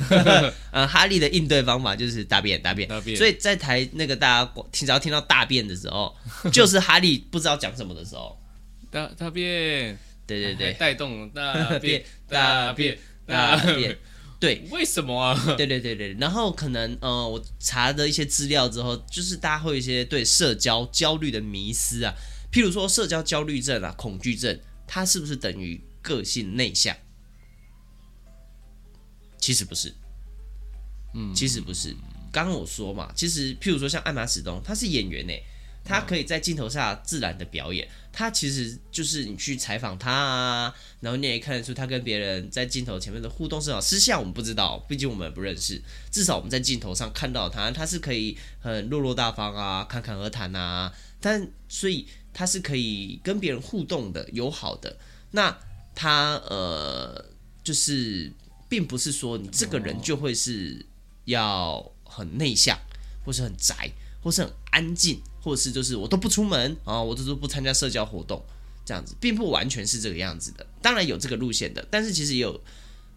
[0.72, 3.16] 呃，哈利的应对方法就是大便，大便，大便。
[3.16, 6.14] 所以在台那个大家听，只要听到大便的时候，
[6.52, 8.38] 就是哈利不知道讲什么的时候。
[8.90, 13.96] 大大便，对对对，带动 大便，大便，大便。
[14.40, 15.34] 对，为什么啊？
[15.56, 16.14] 对对对对。
[16.20, 22.14] 然后可能呃，我查的一些资料之后，就是大家会有一些对社交焦虑的迷思啊，
[22.52, 26.96] 譬如说社交焦虑症啊、恐惧症，它是不是等于个性内向？
[29.38, 29.94] 其实不是，
[31.14, 31.94] 嗯，其实不是。
[32.30, 35.32] 刚刚我说嘛，其实譬如说像艾玛史东，他是演员呢，
[35.82, 37.88] 他可以在镜头下自然的表演。
[38.12, 43.80] 他其实就是你去采访他啊，然后你也看得出他跟别人在镜头前面的互动是好。
[43.80, 45.80] 私下我们不知道，毕竟我们不认识。
[46.10, 50.92] 至少我们在镜头上看到他，他是可以很落落大方啊，侃侃而谈啊。
[51.20, 54.98] 但所以他是可以跟别人互动的，友好的。
[55.30, 55.56] 那
[55.94, 57.24] 他呃，
[57.64, 58.30] 就是。
[58.68, 60.84] 并不是说你这个人就会是
[61.24, 62.78] 要很内向，
[63.24, 63.90] 或是很宅，
[64.22, 68.42] 或是很安静，或者是就是我都不出门啊，我都都不参加社交活动，
[68.84, 70.66] 这样子，并不完全是这个样子的。
[70.82, 72.60] 当然有这个路线的，但是其实也有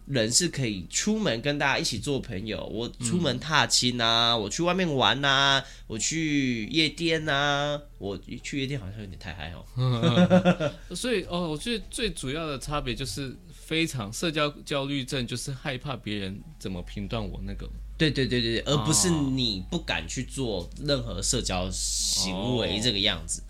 [0.06, 2.64] 人是可以出门跟大家一起做朋友。
[2.66, 10.74] 我出门踏青啊，我去外面玩啊，我去夜店啊，我去夜店好像有点太嗨哦。
[10.94, 13.36] 所以哦，我觉得最主要的差别就是。
[13.64, 17.66] 非常社交焦虑症，就是害怕别人怎么评断我那个。
[17.96, 23.42] 对对对对对，而不是你不敢去做任何社交行为这个样子。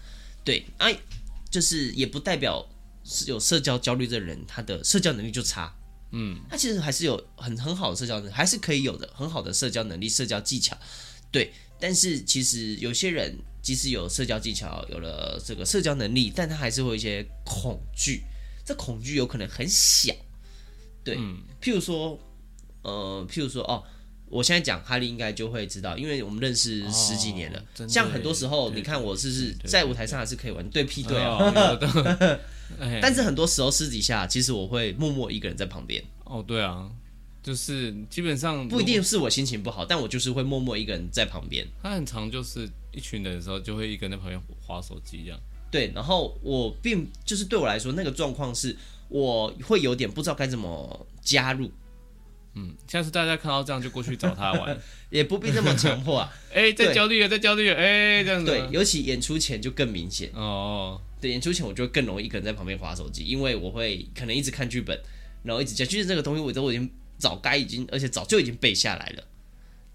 [0.44, 0.96] 对，哎，
[1.50, 2.64] 就是也不代表
[3.02, 5.74] 是有社交焦虑症的人，他的社交能力就差。
[6.12, 10.76] 嗯，他其实还是有很很好的社交能力，还是可以有的很好的社交能力、社交技巧。
[11.30, 18.22] 对，但是其实有些人即使有社交技巧，有了这个社交能力，但他还是会有一些恐惧。
[18.64, 20.14] 这恐惧有可能很小，
[21.02, 22.16] 对，嗯、譬如说，
[22.82, 23.82] 呃，譬如说，哦，
[24.26, 27.58] 我现在讲哈利应该就会知道，因为我们认识十几年了。
[27.78, 31.52] 哦、像很多时候，你看我是不是在舞台上还是可以玩对屁对啊？
[33.00, 36.02] 但是很多时候私底下，其实我会默默一个人在旁边。
[36.24, 36.90] 哦，对啊，
[37.42, 41.66] 就是基本上不一定是我心情不好，但我就是会默默一个人在旁边。
[41.82, 45.40] 他很常就是一群人的时候，就会一个人在旁边划手机这样。
[45.70, 48.76] 对，然后我并就是对我来说，那个状况是
[49.08, 51.70] 我会有点不知道该怎么加入。
[52.54, 56.30] 嗯，下次大家看到这样就过去找他玩， 也不必那么强迫啊。
[56.52, 58.50] 哎、欸，在焦虑了，在焦虑了，哎、欸，这样子。
[58.50, 61.00] 对，尤其演出前就更明显哦。
[61.22, 65.00] 对，演出前我就更容易一个人在旁边划手机，因为我会可能一直看剧本，
[65.44, 69.24] 然后一直讲，就是这个东西我都已经早该已经，而且早就已经背下来了。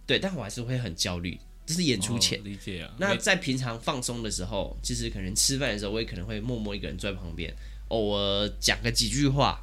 [0.05, 1.37] 对，但我还是会很焦虑。
[1.65, 2.89] 这是演出前，哦、理解啊。
[2.97, 7.53] 那在平常放松的时候，其实可能吃饭的时候，我也可能会默默一个人坐在旁边，
[7.89, 9.61] 偶尔讲个几句话，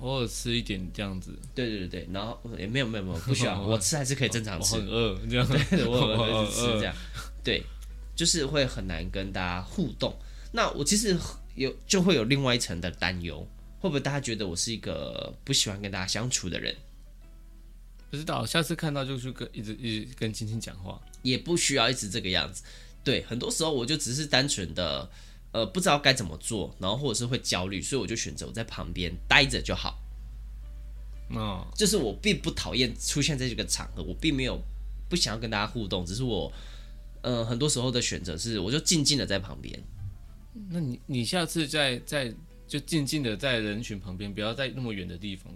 [0.00, 1.30] 偶尔吃一点这样子。
[1.54, 4.74] 对对对对，然后也没有没有没有，不需要， 我吃还是可以正常吃。
[4.74, 5.46] 我很饿，这样。
[5.46, 6.92] 对，我很 饿，吃这样。
[7.44, 7.62] 对，
[8.16, 10.12] 就是会很难跟大家互动。
[10.56, 11.18] 那我其实
[11.56, 13.44] 有就会有另外一层的担忧，
[13.80, 16.72] 会不会大家觉得我是一个不喜欢跟大家相处的人？
[18.08, 22.62] 不知道，下次看到就去跟一直一直跟青青讲话，也不需要一直这个样子。
[23.02, 25.10] 对，很多时候我就只是单纯的，
[25.50, 30.00] 呃，不知道该怎么做，然后或者是会焦虑，所以我就选择我在旁边待着就好。
[31.30, 34.62] 哦，就是我并不讨厌出现在这个场合，我并没有
[35.08, 36.52] 不想要跟大家互动，只是我，
[37.22, 39.82] 呃，很多时候的选择是，我就静静的在旁边。
[40.70, 42.32] 那你你下次在在
[42.66, 45.52] 就静静的在人群旁边，不要在那么远的地方。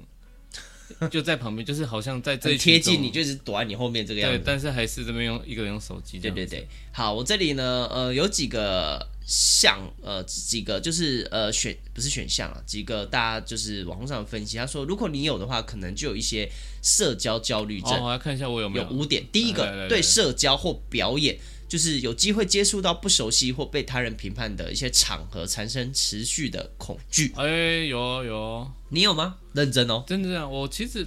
[1.10, 4.38] 就在旁边，就是好像在这贴近你，就是躲在你后面这个样子。
[4.38, 6.18] 对，但是还是这边用一个人用手机。
[6.18, 16.50] 对对对，好，我这里呢，呃，有几个项，呃，几个就是呃选不是选项啊，几个大家就是网络上分析，他说，如果你有的话，可能就有一些
[16.82, 17.90] 社交焦虑症。
[17.90, 18.84] 哦，我来看一下我有没有。
[18.84, 21.38] 有五点，第一个对社交或表演。
[21.68, 27.30] 就是有机会接触到不熟悉或被他人评判的一些场合，产生持续的恐惧。
[27.36, 29.36] 哎、欸，有有，你有吗？
[29.52, 30.50] 认真哦，真的这样。
[30.50, 31.06] 我其实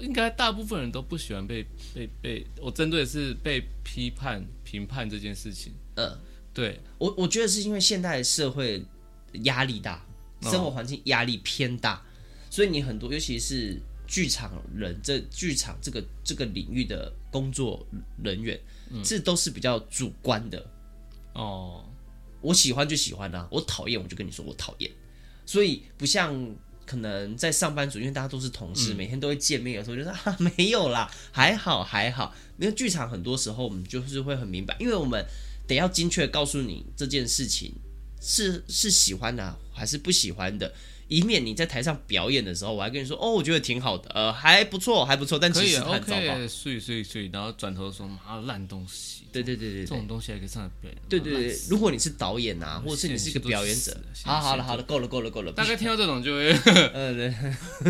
[0.00, 5.72] 应该大部分人都不喜欢被被被，我针对的是被批判评判这件事情。
[5.94, 6.18] 呃，
[6.52, 8.82] 对我我觉得是因为现代社会
[9.44, 10.04] 压力大，
[10.42, 12.00] 生活环境压力偏大，哦、
[12.50, 17.86] 所以你很多，尤其是剧场人，这剧场这个这个领域的工作
[18.24, 18.58] 人员。
[19.04, 20.64] 这都是比较主观的。
[21.34, 21.84] 哦，
[22.40, 24.90] 我喜欢就喜欢啊，我讨厌我就跟你说我讨厌，
[25.46, 32.34] 所以不像可能在上班族，因为大家都是同事，每天都会见面，有时候就说 啊没有啦，还好还好。
[32.58, 35.24] 因为剧场很多时候我们就是会很明白，因为我们
[35.66, 37.72] 得要精确告诉你这件事情
[38.20, 40.72] 是是喜欢的还是不喜欢的。
[41.10, 46.48] 以免你在台上表演的时候，我还跟你说哦，我觉得挺好的，呃，还不错，还不错，但其实很糟糕。
[46.48, 49.24] 碎碎碎，然后转头说妈烂东西。
[49.32, 51.02] 对对对对，这种东西还可以上来表演。
[51.08, 55.50] 对对对，如果你是导演啊，或者是你是一个表演者，好好了好了，够了够了够了。
[55.54, 56.50] 大概听到这种就会，
[56.94, 57.34] 呃对，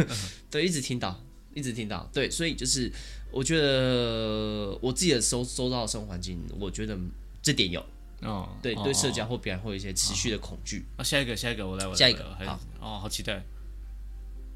[0.50, 1.22] 对，一直听到，
[1.54, 2.90] 一直听到，对，所以就是
[3.30, 6.98] 我觉得我自己的收收到的生活环境，我觉得
[7.42, 7.85] 这点有。
[8.22, 10.85] 哦，对对，社交或表演会有一些持续的恐惧。
[10.96, 11.98] 啊，下一个，下一个，我来，我来。
[11.98, 13.42] 下一个，好，哦，好期待。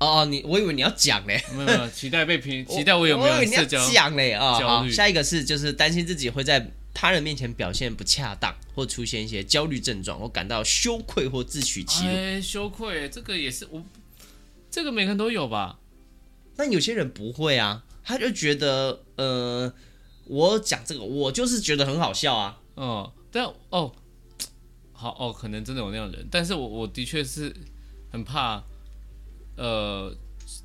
[0.01, 4.53] 哦，你，我以为你要讲嘞，没有没有， 期待被评，期待我有没有社交讲嘞啊？
[4.61, 12.13] 好，下一个是就是担心自己会在他人面前表现不恰当，或出现一些焦虑症状，或感到羞愧或自取其辱。
[12.13, 13.83] 哎，羞愧，这个也是我，
[14.71, 15.79] 这个每个人都有吧？
[16.57, 19.73] 但有些人不会啊，他就觉得，呃，
[20.27, 23.11] 我讲这个，我就是觉得很好笑啊，嗯。
[23.35, 23.91] 但哦，
[24.93, 27.53] 好哦，可能真的有那样的人，但是我我的确是
[28.13, 28.63] 很怕，
[29.57, 30.15] 呃，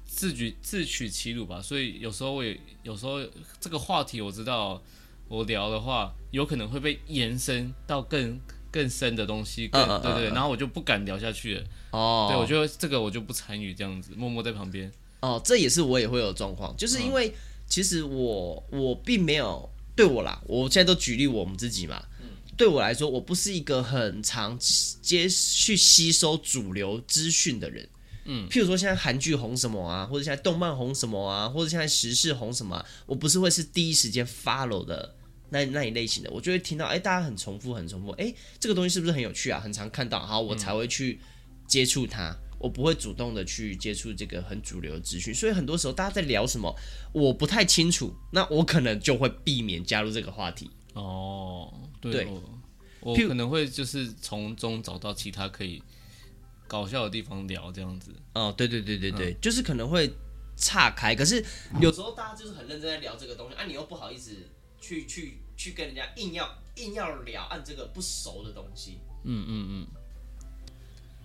[0.05, 3.19] 自取自取其辱吧，所以有时候我也有时候
[3.60, 4.79] 这个话题我知道，
[5.27, 11.63] 我聊的话有可能会被延伸到更更深的东西，更对对，然后我就不敢聊下去了。
[11.89, 14.91] 哦，对，我觉得这个我就不参与这样子，默默在旁边。
[15.21, 17.34] 哦，这也是我也会有状况，就是因为
[17.67, 22.05] 其实我我并没有对我啦，我现在都举例我们自己嘛。
[22.60, 27.88] 对我来说，我不是一个很常接去吸收主流资讯的人。
[28.26, 35.16] 嗯，譬如说现在韩剧红什么啊，或者现在动漫红什么啊，或者现在时事红什么啊，我不是会是第一时间 follow 的
[35.51, 36.30] 那那一类型的。
[36.32, 39.62] 我就会听到，哎，大家很重复，很重复，哎，这个东西是不是很有趣啊？
[39.62, 41.22] 很常看到，好，我才会去
[41.66, 42.36] 接触它。
[42.60, 46.76] 我不会主动的去接触这个很主流的资讯，所以很多时候大家在聊什么，
[47.14, 50.70] 我不太清楚，那我可能就会避免加入这个话题。
[51.02, 51.74] 哦。
[52.02, 52.28] 对，
[53.02, 55.82] 我可能会就是从中找到其他可以
[56.68, 58.14] 搞笑的地方聊这样子。
[58.34, 60.14] 哦，对对对对对，嗯、就是可能会
[60.56, 61.16] 岔开。
[61.16, 61.43] 可是
[61.80, 64.32] 有时候大家就是很认真在聊这个东西，啊，你又不好意思
[64.80, 69.00] 去去去跟人家硬要硬要聊按这个不熟的东西。
[69.24, 69.88] 嗯嗯嗯。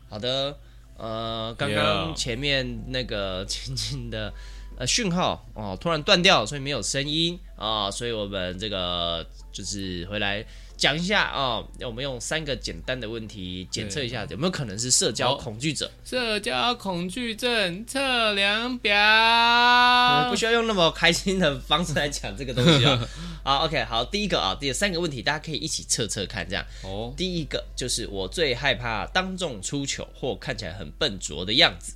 [0.09, 0.59] 好的，
[0.97, 4.33] 呃，刚刚前面那个 轻轻的
[4.77, 10.45] 呃讯号哦，突然断掉，所以没有声音啊，所以我们这个就是回来。
[10.77, 15.89] 讲一下啊、哦，我们用三个简单的问题检测一下，有没有可能是社交恐惧者？
[16.05, 23.09] 社交恐惧症测量表、嗯，不需要用那么开心的方式来讲这个东西啊。
[23.45, 26.67] 好，OK，好，第一个啊，第三个问题，大家可以一起测测看，这样。
[26.83, 27.15] 哦。
[27.17, 31.95] 第一个就是我最害怕当众出糗或看起来很笨拙的样子。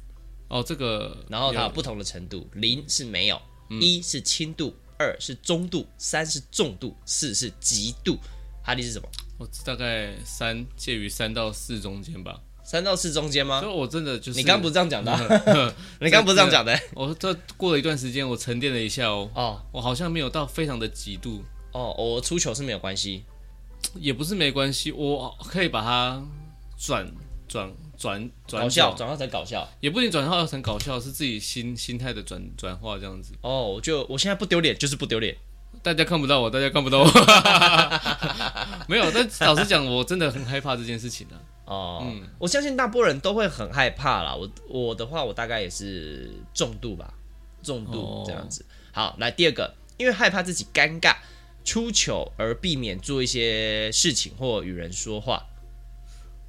[0.48, 3.40] 哦，这个，然后它有不同的程度，零是没有，
[3.80, 8.18] 一、嗯、是轻度，二是中度，三是重度，四是极度。
[8.62, 9.08] 哈利是什么？
[9.38, 12.40] 我大概三，介于三到四中间吧。
[12.64, 13.62] 三到四中间吗？
[13.62, 14.36] 所以我真的就是……
[14.40, 15.74] 你刚不是这样讲的、啊？
[16.00, 16.82] 你刚不是这样讲的、欸？
[16.92, 19.30] 我这过了一段时间，我沉淀了一下哦。
[19.34, 21.42] 哦，我好像没有到非常的极度。
[21.72, 23.24] 哦，我出糗是没有关系，
[23.94, 26.22] 也不是没关系，我可以把它
[26.76, 27.10] 转
[27.48, 33.34] 转转转搞笑，转化成搞笑，也不一定转化成搞笑，是自己心心态的转转化这样子。
[33.42, 35.36] 哦，就我现在不丢脸，就是不丢脸。
[35.82, 37.04] 大家看不到我，大家看不到我，
[38.88, 39.10] 没有。
[39.12, 41.70] 但老实讲，我真的很害怕这件事情呢、啊。
[41.72, 44.34] 哦，嗯，我相信大部分人都会很害怕啦。
[44.34, 47.12] 我我的话，我大概也是重度吧，
[47.62, 48.62] 重度这样子。
[48.62, 51.16] 哦、好，来第二个，因为害怕自己尴尬
[51.64, 55.44] 出糗而避免做一些事情或与人说话。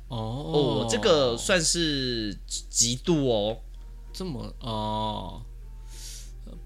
[0.09, 3.57] 哦，哦，这个算是极度哦，
[4.11, 5.41] 这么哦。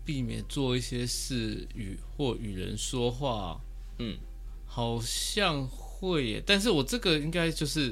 [0.05, 3.57] 避免做一些事与或与人说话，
[3.99, 4.17] 嗯，
[4.65, 7.89] 好像会耶，但是我这个应该就是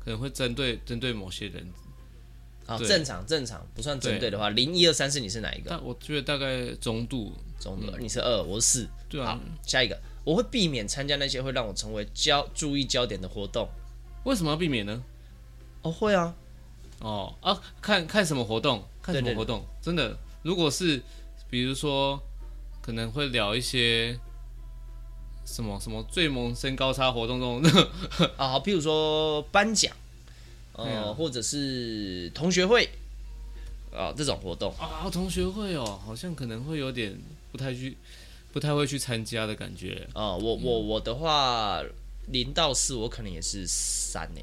[0.00, 1.64] 可能会针对针对某些人，
[2.66, 5.80] 啊，正常正常不算针对的话，零一二三四你是哪一个？
[5.84, 9.36] 我觉得大概中度中度，你是二，我是四，对啊。
[9.36, 13.68] 好，下一个，我会避免参加那些会让我成为焦注意焦点的活动。
[14.24, 15.02] 为什么要避免呢？
[15.82, 16.34] 哦，会啊，
[17.00, 21.02] 哦啊，看看什么活动，看什么活动，对对对，真的，如果是。
[21.50, 22.18] 比如说，
[22.80, 24.18] 可能会聊一些
[25.44, 27.62] 什么什么最萌身高差活动中
[28.38, 29.94] 啊，好，譬如说颁奖，
[30.72, 32.88] 呃、啊，或者是同学会
[33.94, 37.20] 啊这种活动啊，同学会哦，好像可能会有点
[37.50, 37.98] 不太去，
[38.50, 40.32] 不太会去参加的感觉啊。
[40.34, 41.82] 我我我的话，
[42.28, 44.40] 零到四我可能也是三呢，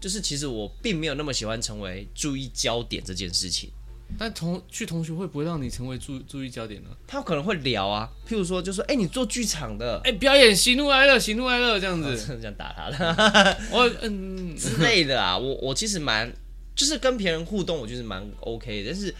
[0.00, 3.70] 就是其实我并没有那么喜欢成为注意焦点这件事情。
[4.18, 6.90] 但同去同学会不会让你成为注注意焦点呢？
[7.06, 15.38] 他可能会聊啊，譬如说就说，哎、欸，你做剧场的，哎、欸，表演喜怒哀乐，喜怒哀乐这样子， 这样打他的， 我嗯之类的啊。
[15.38, 16.28] 我我其实蛮
[16.74, 18.90] 就是跟别人互动，我就是蛮 OK 的。
[18.90, 19.14] 但是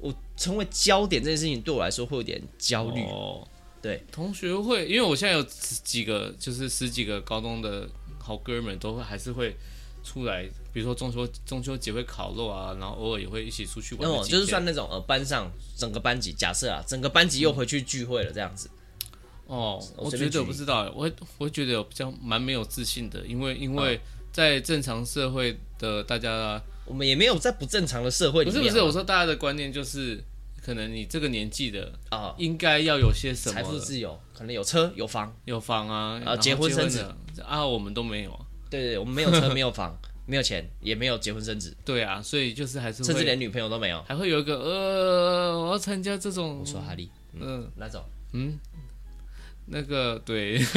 [0.00, 3.00] 我成为焦点这件事情对我来说会有点焦虑。
[3.02, 3.46] 哦，
[3.82, 9.56] 对，同学会，因为我现在有几个，就是十几个高中的好哥们，都会还是会。
[10.04, 14.08] 出来，比如说中秋中秋节会烤肉啊，然后偶尔也会一起出去玩。
[14.08, 18.70] 哦，就是算那种呃班上整个班级，假设啊，整个班级又回去聚会了这样子。
[19.46, 24.00] 哦，我觉得我不知道，我我会觉得有比较蛮没有自信的，因为因为
[24.32, 28.62] 在正常社会的大家，我们也没有在不正常的社会里面。
[28.62, 30.24] 不是不是，我说大家的观念就是，
[30.62, 37.04] 可能你这个年纪的啊，应该要有些什么财富自由，可能有车有房有房啊，啊结婚生子
[37.44, 38.46] 啊，我们都没有。
[38.70, 39.96] 对对，我们没有车，没有房，
[40.26, 41.74] 没有钱，也没有结婚生子。
[41.84, 46.58] 对啊，所以就是还是甚至连女朋友都没有，还会有一个呃，我要参加这种。
[46.60, 48.02] 我说哈利，嗯，哪种？
[48.32, 48.58] 嗯，
[49.66, 50.58] 那个对。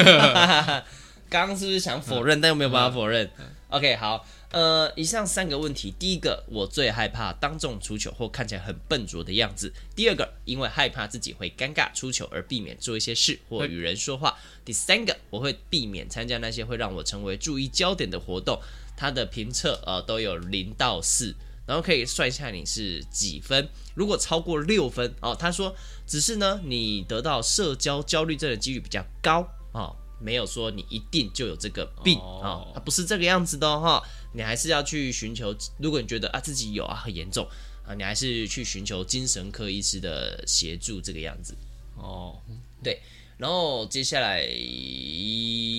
[1.29, 3.29] 刚刚是不是想否认，但又没有办法否认
[3.69, 4.25] ？OK，好。
[4.51, 14.35] 呃，以上三个问题，第一个，我最害怕当众出糗或看起来很笨拙的样子；第二个，因为害怕自己会尴尬出糗而避免做一些事或与人说话；
[14.65, 18.61] 第三个，我会避免参加那些会让我成为注意焦点的活动。
[18.97, 21.33] 它的评测呃都有零到四，
[21.65, 23.69] 然后可以算一下你是几分。
[23.95, 25.73] 如果超过六分哦，他说
[26.05, 29.95] 只是呢，你得到社交焦虑症的几率比较高哦。
[30.23, 32.61] 没有说你一定就有这个病啊、oh.
[32.61, 34.03] 哦，它不是这个样子的哈、哦。
[34.33, 37.47] 你还是要去寻求，如果你觉得啊自己有啊很严重
[37.85, 41.55] 啊，你还是去寻求精神科医师的协助这个样子
[41.95, 42.35] 哦。
[42.47, 42.57] Oh.
[42.83, 42.99] 对，
[43.37, 44.43] 然后接下来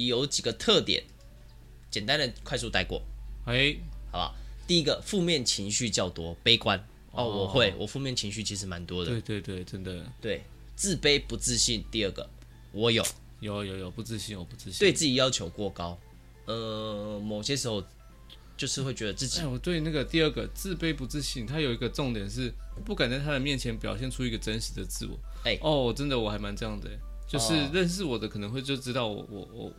[0.07, 1.03] 有几个特点，
[1.90, 3.03] 简单的快速带过。
[3.46, 3.76] 哎，Hey.
[4.11, 4.34] 好吧。
[4.66, 6.78] 第一个，负面情绪较多，悲观
[7.11, 7.34] 哦，oh.
[7.34, 9.11] 我会，我负面情绪其实蛮多的。
[9.11, 10.05] 对对对，真的。
[10.20, 10.42] 对，
[10.76, 11.84] 自卑不自信。
[11.90, 12.28] 第二个，
[12.72, 13.05] 我有。
[13.40, 15.98] 有有有不自信，我不自信，对自己要求过高，
[16.44, 17.82] 呃，某些时候
[18.63, 19.41] 就是会觉得自己。
[19.41, 22.55] 哎，我对那个第二个自卑不自信，他有一个重点是
[22.85, 25.19] 不敢在他的面前表现出一个真实的自我。
[25.43, 26.89] 哎，哦，真的我还蛮这样的，
[27.27, 29.73] 就是认识我的可能会就知道我我我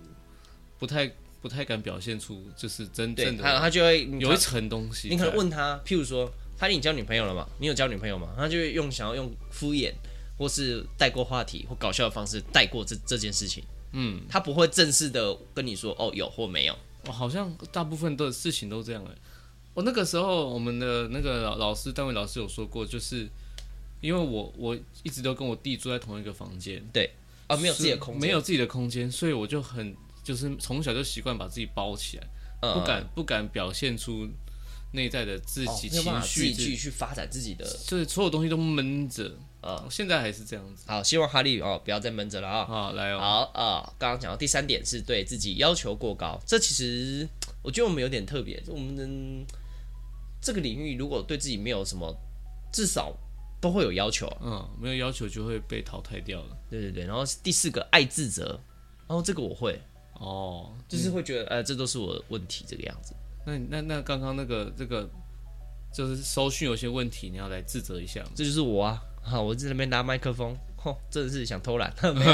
[0.78, 1.10] 不太
[1.42, 3.42] 不太敢表现出就是真正的。
[3.44, 5.08] 他他就会有一层东西。
[5.08, 7.48] 你可能问他，譬如说，他你交女朋友了吗？
[7.62, 8.34] 你有交女朋友吗？
[8.36, 9.94] 他就会用想要用敷衍
[10.38, 13.64] 或是带过话题或搞笑的方式带过这这件事情。
[13.94, 16.78] 嗯，他不会正式的跟你说哦，有或没有。
[17.08, 19.12] 哦，好像大部分的事情都这样哎。
[19.74, 23.28] 我那个时候，我们的那个老老师，单位老师有说过，就是
[24.02, 27.10] 因为我我一直都跟我弟住在同一个房间，对，
[27.48, 32.28] 啊，没有自己的空间，没有自己的空间，所以我就很就是从小就习惯把自己包起来，
[32.62, 34.28] 嗯、不敢不敢表现出
[34.94, 39.32] 内在的自己情绪，自己去去发展自己的，就是所有东西都闷着。
[39.60, 40.84] 啊，现在还是这样子。
[40.86, 42.66] 好，希望哈利哦不要再闷着了啊。
[42.66, 43.20] 好，来哦。
[43.20, 47.26] 好啊，刚刚讲到第三点是对自己要求过高，这其实
[47.62, 48.62] 我觉得我们有点特别。
[48.68, 49.46] 我们能
[50.42, 52.14] 这个领域如果对自己没有什么，
[52.74, 53.16] 至少
[53.62, 54.28] 都会有要求。
[54.42, 56.58] 嗯，没有要求就会被淘汰掉了。
[56.70, 57.06] 对对对。
[57.06, 58.60] 然后第四个爱自责，
[59.08, 59.82] 然后这个我会
[60.16, 63.16] 哦，就是会觉得哎，这都是我的问题这个样子。
[63.46, 65.10] 那那那刚刚那个这个
[65.94, 68.24] 就是收讯有些问题，你要来自责一下。
[68.36, 69.02] 这就是我啊。
[69.26, 72.34] 好，我在那边拿麦克风，吼，真的是想偷懒， 没有，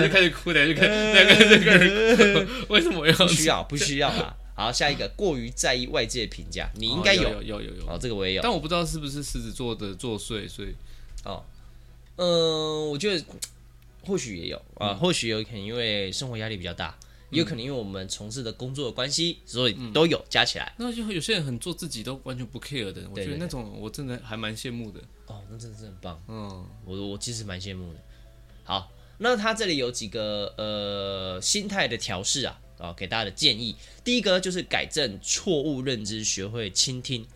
[0.00, 3.14] 就开始哭了，就开那个人开始哭，为什么要？
[3.14, 4.34] 不需要， 不需要啦。
[4.54, 7.86] 好，下一个，过于在意外界评价，你应该有，有，有，有，有。
[7.86, 10.74] 好，这个我也有，但我不知道是不是狮子座的作祟，所以，
[11.24, 11.44] 哦，
[12.16, 13.22] 嗯，我觉得
[14.06, 16.96] 或许也有啊，或许有可能因为生活压力比较大。
[17.32, 20.72] 也有可能因为我们从事的工作的关系，所以都有加起来。
[20.78, 23.02] 那就有些人很做自己，都完全不 care 的。
[23.10, 25.00] 我觉得那种我真的还蛮羡慕的。
[25.26, 26.22] 哦，那真的是很棒。
[26.28, 27.98] 嗯，我我其实蛮羡慕的。
[28.62, 33.74] 好，那他这里有几个呃心态的调试啊，啊，给大家的建议。
[34.04, 37.26] 第一个就是改正错误认知，学会倾听。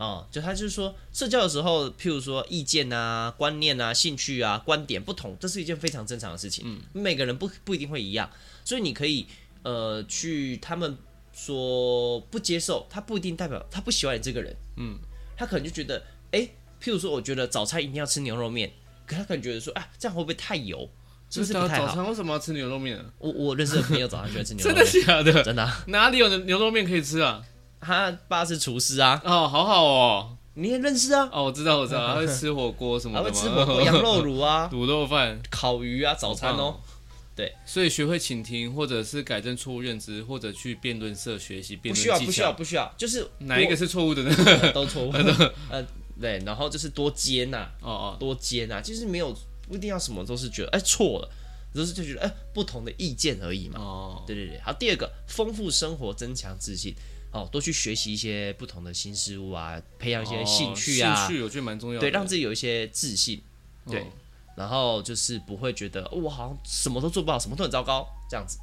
[0.00, 6.64] 哦，就他就是说，社交的时候，譬如说意见啊、观念啊、兴趣啊、观点不同，这是一件非常正常的事情。
[6.66, 8.28] 嗯，每个人不不一定会一样，
[8.64, 9.26] 所以你可以。
[9.62, 10.96] 呃，去他们
[11.34, 14.96] 说不接受，他不一定代表他不喜欢你这个人，嗯，
[15.36, 16.40] 他可能就觉得，哎，
[16.82, 18.72] 譬如说，我觉得早餐一定要吃牛肉面，
[19.06, 20.88] 可他可能觉得说，啊，这样会不会太油？
[21.28, 21.52] 是不是？
[21.52, 22.98] 早餐为什么要吃牛肉面？
[23.18, 25.44] 我我认识的朋友早上喜欢吃牛肉面， 真的假的？
[25.44, 25.84] 真的啊？
[25.88, 27.44] 哪里有牛肉面可以吃啊？
[27.80, 31.28] 他爸是厨师啊，哦，好好哦，你也认识啊？
[31.32, 36.76] 哦，我知道，我知道， 他会吃火锅什么的，他会吃火锅、羊肉炉啊、 卤肉饭、烤鱼啊，早餐哦。
[37.34, 42.26] 对，所以学会倾听，或者是改正错误认知，或者去辩论社学习辩论技巧。
[42.26, 44.34] 不需要，不需要，不需要，就是哪一个是错误的呢？
[44.74, 45.12] 都错误。
[45.70, 45.82] 呃，
[46.20, 49.34] 对，然后就是多接纳，哦哦，多接纳，就是没有
[49.66, 51.30] 不一定要什么都是觉得哎错了，
[51.72, 53.80] 都是就觉得哎不同的意见而已嘛。
[53.80, 54.60] 哦，对对对。
[54.60, 56.94] 好，第二个，丰富生活，增强自信。
[57.32, 62.00] 哦，多去学习一些不同的新事物啊，培养一些兴趣啊，兴趣我觉得蛮重要的。
[62.00, 63.40] 对，让自己有一些自信。
[63.86, 64.06] 对。
[64.56, 68.58] 然后就是不会觉得我好像什么都做不好，什么都很糟糕这样子。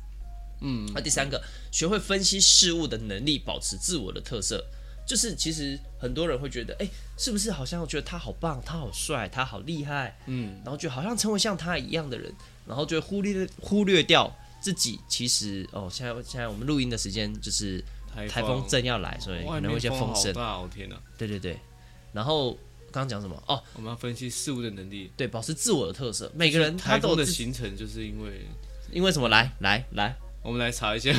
[0.62, 1.42] 嗯，那第三个，
[1.72, 4.64] 学会分析事物的能力，保持自我的特色。
[5.08, 12.32] 就是其实很多人会觉得，哎，是不是好像觉得他好棒，他好帅，他好厉害，嗯，然后就好像成为像他一样的人，
[12.68, 15.00] 然后就会忽略忽略掉自己。
[15.08, 17.82] 其实哦，现在现在我们录音的时间就是
[18.26, 20.34] 台风正要来，所以可能会一些风声。
[20.36, 20.96] 哦天哪！
[21.18, 21.60] 对对对，
[22.14, 22.58] 然后。
[22.90, 23.36] 刚刚讲什么？
[23.48, 26.32] 哦，我们要分析事物的能力，对，保持自我的特色。
[26.34, 28.46] 每个人他都的形成，就是因为
[28.92, 29.28] 因为什么？
[29.28, 31.12] 来来来，我们来查一下。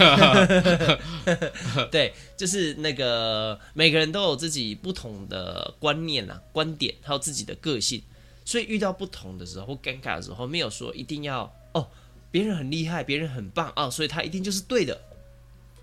[1.92, 8.02] 对，就是那个每个人都有自己不同的观念啊、观点，还有自己的个性。
[8.46, 11.86] 所以遇到不同的时候或尴尬的时候，没有说一定要哦，
[12.30, 14.98] 别人很厉害，别人很棒啊，哦，所以他一定就是对的。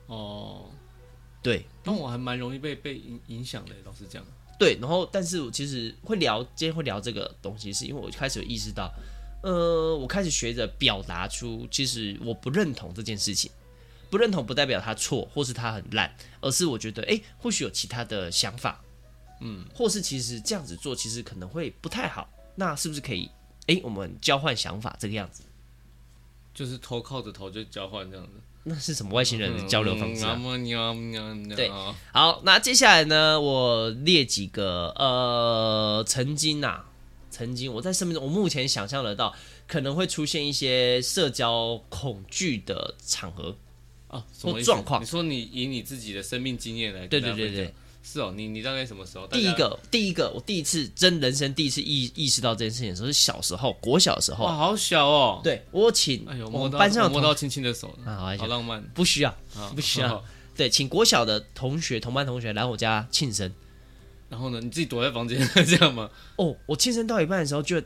[0.07, 0.66] 哦，
[1.46, 4.26] 对，那我还蛮容易被被影影响的，老实讲。
[4.58, 8.91] 对，然后但是我其实会聊，今天会聊这个东西，是因为我开始有意识到，
[9.43, 13.52] 呃，我开始学着表达出，其实我不认同这件事情，
[14.10, 18.84] 不认同不代表他错，或是他很烂，而是我觉得，哎，或许有其他的想法，
[19.39, 23.30] 嗯，或是其实这样子做其实可能会不太好，那是不是可以，
[23.68, 25.43] 哎，我们交换想法这个样子，
[26.56, 28.32] 就是头靠着头就交换这样子。
[28.68, 30.36] 那是什么外星人的交流方式啊？
[30.36, 31.70] 嗯、对，
[32.11, 33.39] 好，那接下来呢？
[33.39, 36.89] 我列几个呃，曾经啊，
[37.30, 39.36] 曾经我在生命中，我目前想象得到
[39.68, 43.55] 可能会出现一些社交恐惧的场合
[44.07, 44.99] 啊，或状况。
[44.99, 47.72] 你说你以你自己的生命经验来，对对对对。
[48.08, 49.26] 是哦，你你大概什么时候？
[49.28, 54.45] 第一个，第一个，我第一次真人生第一次意意识到这件事情的时候是小时候，国小的时候。
[54.45, 55.41] 哇，好小哦。
[55.43, 58.82] 对，我请，哎呦，摸到班上摸到亲亲的手啊，好浪漫。
[58.93, 59.36] 不需要，
[59.76, 60.24] 不需要。
[60.56, 63.51] 对，请国小的同学同班同学来我家庆生。
[64.30, 66.10] 然后呢，你自己躲在房间 这样吗？
[66.38, 67.82] 哦，我庆生到一半的时候，就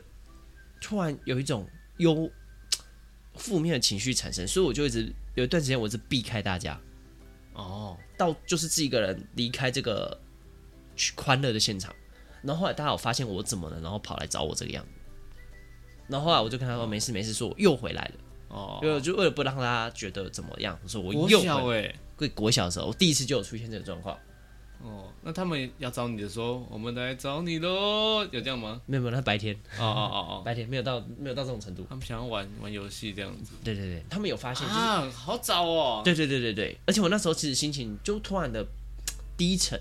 [0.80, 1.66] 突然有一种
[1.96, 2.30] 忧
[3.34, 6.78] 负面的情绪产生，所以我就一直有一段时间，我是避开大家。
[7.54, 10.18] 哦，到就是自己一个人离开这个
[10.96, 11.94] 去欢乐的现场。
[12.42, 14.90] 然后后来大家有发现我怎么了，然后跑来找我这个样子。
[16.08, 18.12] 然后后来我就跟他说：“没事没事，说我又回来了。”
[18.48, 21.94] 哦，就就为了不让大家觉得怎么样，我说我又回来。
[22.18, 24.18] 对，国小的时候，我第一次就有出现这个状况。
[24.82, 28.80] 哦，那他们要找你的时候，我们来找你喽，有这样吗？
[28.86, 29.54] 没有没有，那白天。
[29.78, 31.84] 哦哦哦哦，白天没有到没有到这种程度。
[31.88, 33.52] 他们想要玩玩游戏这样子。
[33.62, 36.00] 对对对，他们有发现啊，好早哦。
[36.02, 38.66] 对对对对对，而且我那时候其实心情就突然的
[39.36, 39.78] 低沉，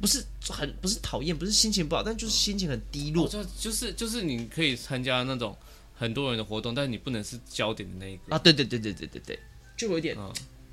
[0.00, 3.28] 不是很不是讨厌，不是心情不好，但就是心情很低落。
[3.28, 5.54] 就就是就是你可以参加那种
[5.94, 8.38] 很多人的活动，但是你不能是焦点的那一个啊。
[8.38, 9.38] 对对对对对对对，
[9.76, 10.16] 就有一点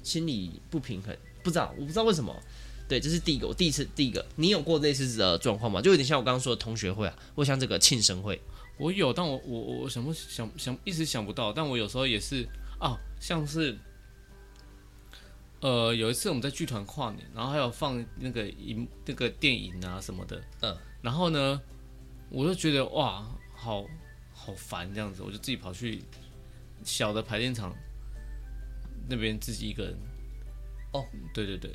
[0.02, 1.14] 心理不平衡，
[1.44, 2.34] 不知道我不知道为什么。
[2.88, 5.82] 对，这是第一个，我第一次，第一个，你有过类似的状况吗？
[5.82, 8.40] 就有点像我刚刚说的同学会啊，或像这个庆生会，
[8.78, 13.76] 我有，但我我我想不想想一直想不到，但我有时候也是啊，像是，
[15.62, 21.60] 呃，有一次我们在剧团跨年，然后还有放那个影那个电影啊什么的，嗯，然后呢，
[22.30, 23.26] 我就觉得哇，
[23.56, 23.84] 好
[24.32, 26.04] 好烦这样子，我就自己跑去
[26.84, 27.76] 小的排练场
[29.10, 29.98] 那边自己一个人，
[30.94, 31.72] 哦，对对对。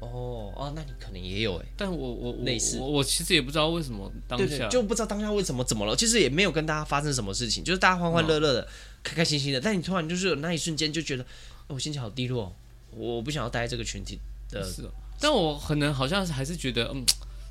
[0.00, 8.68] 哦哦，那你可能也有哎，但我我类似我我其实也不知道为什么当下就不知道当下为什么怎么了，其实也没有跟大家发生什么事情，就是大家欢欢乐乐的、哦、
[9.02, 11.24] 开开心心的，但你突然就是有那一瞬间就觉得，
[11.68, 12.54] 我心情好低落，
[12.90, 14.18] 我不想要待在这个群体
[14.50, 14.62] 的。
[14.62, 14.82] 是，
[15.18, 17.02] 但我可能好像还是觉得，嗯，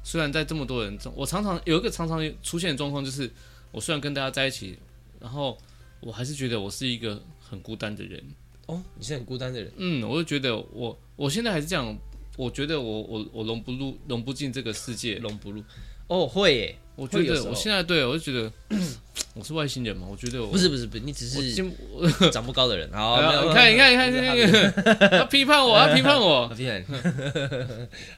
[0.03, 3.29] 虽然在这么多人中，我常常有一个常常出现的状况，就是
[3.71, 4.77] 我虽然跟大家在一起，
[5.19, 5.57] 然后
[5.99, 8.23] 我还是觉得我是一个很孤单的人。
[8.67, 9.71] 哦，你是很孤单的人？
[9.77, 11.97] 嗯，我就觉得我我现在还是这样。
[12.37, 15.63] 我觉得我我我融不入融不进这个世界，融不入。
[16.07, 18.51] 哦，会耶，我觉得我现在对我就觉得
[19.33, 20.05] 我是外星人嘛。
[20.07, 21.55] 我觉得我不是不是不是，你只是
[22.31, 22.87] 长不高的人。
[22.93, 23.19] 好，
[23.49, 26.47] 你看你看你看那个，他批判我，他批判我。
[26.55, 26.85] 批判。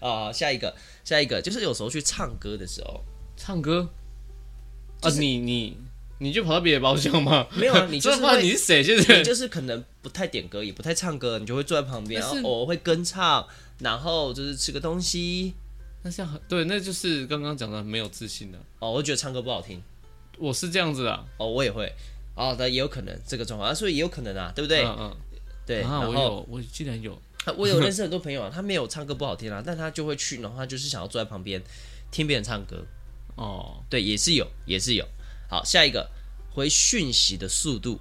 [0.01, 3.01] 啊，下一个下一个就是有时候去唱歌的时候，
[3.37, 3.87] 唱歌
[4.99, 5.77] 啊，你你
[6.17, 7.47] 你就跑到别的包厢吗？
[7.55, 8.83] 没有啊，你就是你是谁？
[8.83, 13.47] 就是你就是可能不太点歌，也不太唱歌，你就会坐在旁边，然后偶尔会跟唱。
[13.79, 15.53] 然后就是吃个东西，
[16.01, 18.91] 那像对，那就是刚刚讲的没有自信的哦。
[18.91, 19.81] 我觉得唱歌不好听，
[20.37, 21.91] 我是这样子的哦，我也会
[22.35, 24.83] 哦，那也有可能这个状况啊，所以也有可能啊，对不对？
[24.83, 25.17] 嗯嗯，
[25.65, 25.81] 对。
[25.81, 27.19] 啊、然后我有，我竟然有，
[27.55, 31.61] 我有认识 很多朋友啊，他没有唱歌不好听啊，但他就会去，然后他就是想要坐在旁边
[32.09, 32.83] 听别人唱歌
[33.35, 33.83] 哦。
[33.89, 35.05] 对，也是有，也是有。
[35.49, 36.09] 好，下一个
[36.51, 37.99] 回讯息的速度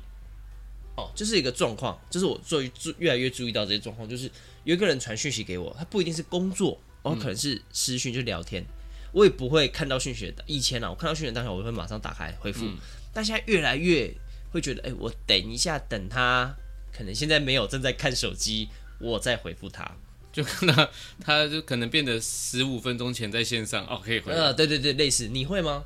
[0.97, 4.31] 哦，这、就是一个状况，就是我注意注越来越注意到这些状况，就是。
[4.67, 8.67] 有一个人传讯息给我，他不一定是工作，哦，可能是私讯就聊天，嗯、
[9.13, 10.43] 我也不会看到讯息的。
[10.45, 12.77] 以前啊，我看到讯息当下，我会马上打开回复，嗯、
[13.15, 14.13] 但现在越来越
[14.51, 16.53] 会觉得，哎、欸，我等一下，等他，
[16.93, 19.89] 可能现在没有，正在看手机，我再回复他，
[20.33, 20.91] 就看到，
[21.21, 24.33] 他就可能变得十五分钟前在线上，哦，可以回。
[24.33, 25.85] 呃，对对对，类似，你会吗？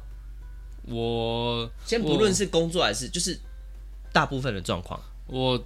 [0.85, 3.39] 我先不论是工作还是就是
[4.11, 5.63] 大部分的状况，我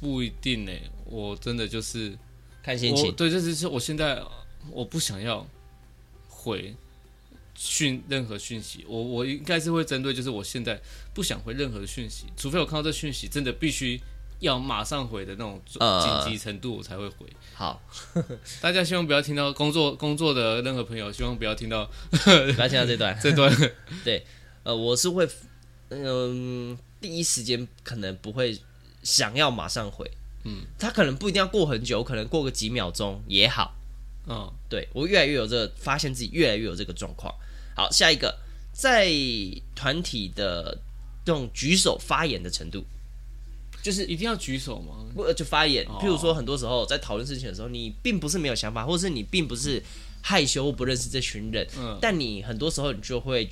[0.00, 0.72] 不一定呢，
[1.04, 2.16] 我真的就是。
[2.62, 4.22] 看心情，对，这就是我现在
[4.70, 5.46] 我不想要
[6.28, 6.74] 回
[7.54, 10.80] 讯任何讯息，我我应该是会针对，就是我现在
[11.14, 14.00] 不想回任何的讯息，除非我看到这讯息真的必须
[14.40, 17.26] 要马上回的那种紧急程度，我才会回。
[17.26, 17.82] 呃、好，
[18.60, 23.54] 大家希望不要听到工作工作的任何朋友，希望不要听到不要听到这段 这段。
[24.04, 24.24] 对，
[24.62, 25.28] 呃，我是会，
[25.90, 28.58] 嗯、呃，第一时间可能不会
[29.02, 30.10] 想要马上回。
[30.44, 33.74] 嗯，他可能不一定要过很久，可能过个几秒钟也好。
[34.26, 37.34] 嗯、哦，对，我越来越有这个，发现自己越来越有这个状况。
[37.74, 38.38] 好，下一个，
[38.72, 39.10] 在
[39.74, 40.78] 团体的
[41.24, 42.84] 这种举手发言的程度，
[43.82, 45.06] 就是一定要举手吗？
[45.14, 45.86] 不，就发言。
[46.00, 49.82] 譬如说，很多时候在讨论事情的时候，你并不是没有想法，或者是你并不是
[50.22, 53.48] 害羞或不认识这群人，嗯，但你很多时候你就会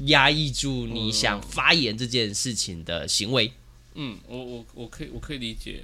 [0.00, 3.50] 压抑住你想发言这件事情的行为。
[3.94, 5.82] 嗯，我我我可以我可以理解，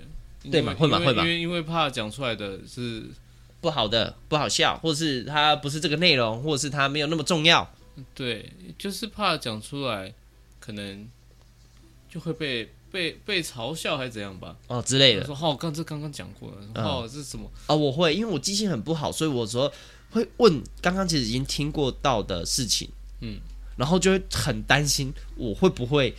[0.51, 0.73] 对吗？
[0.75, 0.99] 会吗？
[0.99, 1.23] 会吗？
[1.25, 3.05] 因为因为怕讲出来的是
[3.61, 7.69] 不好的，不好笑，或是他不是这个内容，或者是他没有那么重要。
[8.15, 10.15] 对，就是怕讲出来，
[10.61, 11.09] 可能
[12.09, 14.57] 就会被被被嘲笑还是怎样吧？
[14.69, 15.25] 哦之类的。
[15.27, 17.51] 说哦，刚这刚刚讲过了，哦，这是什么？
[17.67, 19.73] 啊、哦，我会，因为我记性很不好，所以我说
[20.11, 22.89] 会问刚刚其实已经听过到的事情，
[23.21, 23.41] 嗯，
[23.77, 26.15] 然后就会很担心我会不会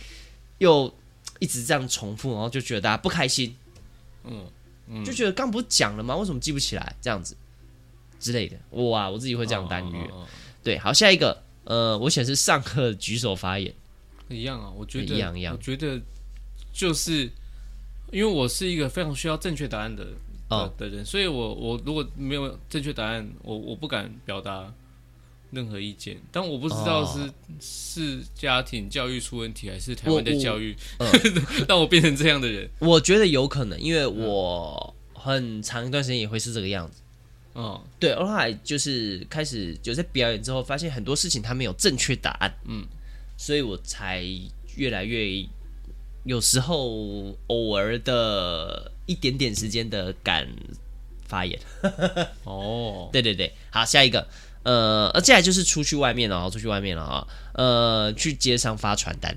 [0.58, 0.92] 又。
[1.38, 3.56] 一直这样重复，然后就觉得大家不开心。
[4.24, 4.46] 嗯，
[4.88, 6.16] 嗯、就觉得刚不是讲了吗？
[6.16, 6.96] 为什么记不起来？
[7.00, 7.36] 这样子
[8.20, 9.98] 之类的，哇，我自己会这样担忧。
[9.98, 10.26] 哦哦哦、
[10.62, 13.72] 对，好，下一个，呃，我写是上课举手发言，
[14.28, 16.00] 一样啊，我觉得一样一样，我觉得
[16.72, 17.30] 就是
[18.10, 20.06] 因为我是一个非常需要正确答案的。
[20.48, 24.72] 的的人，所以我我如果没有正确答案，我我不敢表达
[25.50, 26.16] 任何意见。
[26.30, 30.76] 但我不知道是、哦、是家庭教育出问题，还是台湾的教育
[31.68, 32.68] 让我， 我变成这样的人。
[32.78, 37.02] 我觉得有可能，因为我很长一段时间也会是这个样子。
[37.54, 42.54] 嗯，对，后来就是开始就在表演之后，发现很多事情他没有正确答案。
[42.66, 42.86] 嗯，
[43.36, 44.24] 所以我才
[44.76, 45.44] 越来越
[46.24, 48.92] 有时候偶尔的。
[49.08, 50.46] 一点点时间的敢
[51.26, 51.58] 发言
[52.44, 54.28] 哦，对对对，好，下一个，
[54.68, 59.34] 呃，接下来就是出去外面了，出去外面了啊，呃，去街上发传单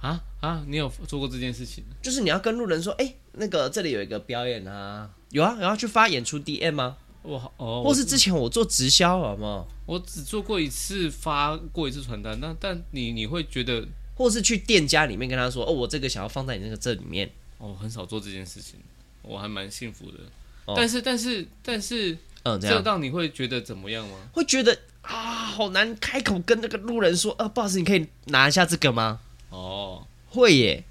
[0.00, 1.82] 啊啊，你有做过这件事情？
[2.00, 6.96] 就是你要跟路人说，哎，那个这里有一个表演啊，有啊，然后去发演出 DM 吗？
[7.22, 9.66] 我哦，或是之前我做直销好吗？
[9.86, 18.78] 我只做过一次，发过一次传单，那但你你会觉得，或是去店家里面跟他说，哦，我这个想要放在你那个这里面，哦，很少做这件事情。
[19.22, 20.18] 我还蛮幸福的，
[20.64, 22.82] 哦、但是但是但是，嗯，这样。
[22.84, 24.16] 让你会觉得怎么样吗？
[24.32, 29.20] 会觉得啊，好难开口跟那个路人说，啊，不好意思，你可以拿一下这个吗？
[29.50, 30.84] 哦，会耶，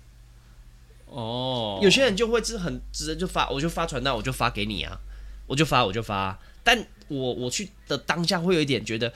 [1.08, 5.00] 哦，有些人就会是很直接就发，我就发传单，我就发给你啊，
[5.48, 9.12] 我就发我就发，但我我去的当下会有一点觉得，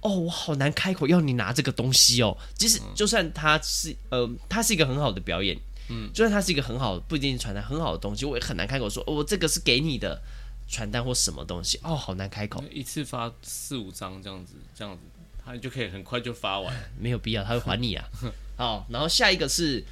[0.00, 5.58] 哦，我好难开口要你拿这个东西哦，即使就算它是呃，它是一个很好的表演。
[5.90, 10.20] 嗯，就算它是一个很好，不一定是传单很好的东西，我也很难开口说，我、哦、这个是给你的
[10.68, 12.62] 传单或什么东西，哦，好难开口。
[12.70, 15.00] 一次发四五张这样子，这样子，
[15.44, 18.04] 他就可以很快就发完， 没有必要，他会还你啊。
[18.56, 19.84] 好，然后下一个是，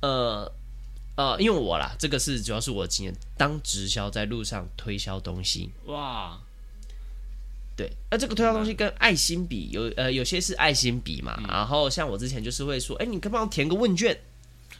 [0.00, 0.50] 呃
[1.16, 6.40] 呃，因为我啦，这个是主要是我的经验，当直销在路上推销东西，哇，
[7.76, 14.18] 对，那这个推销东西跟爱心笔有，呃，有些是爱心笔嘛，嗯、然后像我之前就是会说，哎，你可不可以填个问卷？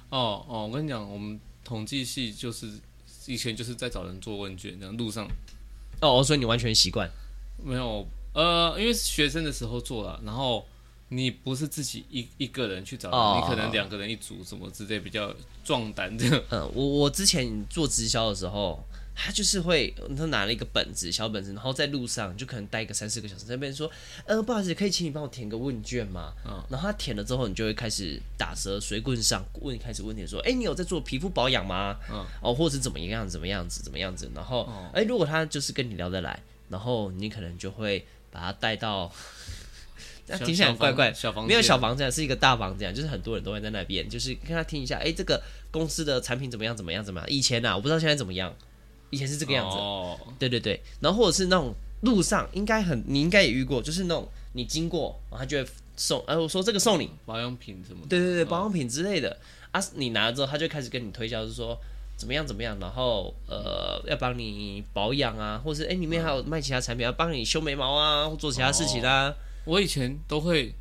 [0.08, 2.78] 哦哦，我跟你讲，我们统计系就是
[3.26, 5.26] 以前就是在找人做问卷，这样路上。
[6.00, 7.10] 哦，所以你完全习惯？
[7.62, 10.66] 没有，呃，因为是学生的时候做了，然后
[11.08, 16.42] 你不是自己一一个人去找人，哦、你可能两个人一组，什么之类比较壮胆这样。
[16.50, 18.82] 嗯，我我之前做直销的时候。
[19.14, 23.90] 他就是会，他拿了一个本子，小本子，然后在路上就可能待个三四个小时，在那边说，
[24.24, 26.32] 呃，不好意思，可以请你帮我填个问卷吗？
[26.46, 31.96] 嗯，然后他填了之后，你就会开始打蛇随棍上，问开始问你说，哎，你有在做皮肤保养吗？
[32.10, 39.12] 嗯，哦，或者是怎么样，怎么样子，怎么样子，然后，哎，如果他就是跟你聊得来，然后你可能就会把他带到，
[40.26, 45.40] 那听起来很怪怪，小房没有小房子，是一个大房子，就是很多人都会在那边，就是跟他听一下，哎，这个
[45.70, 47.28] 公司的产品怎么样，怎么样，怎么样？
[47.30, 48.54] 以前啊，我不知道现在怎么样。
[49.12, 57.10] 以前是这个样子，哦、对对对，然后或者是那种路上应该很，你应该也遇过，就是那种你经过，然后他就会送，哎，我说这个送你。
[57.26, 59.36] 保养品什么的，对对对，保养品之类的、哦、
[59.78, 61.78] 啊，你拿了之后，他就开始跟你推销，就是说
[62.16, 69.28] 怎么样怎么样，然后呃要帮你保养啊，或者是哎里面还有卖其他产品，要帮你修眉毛啊，或做其他事情啊。
[69.28, 69.34] 哦、
[69.66, 70.74] 我以前都会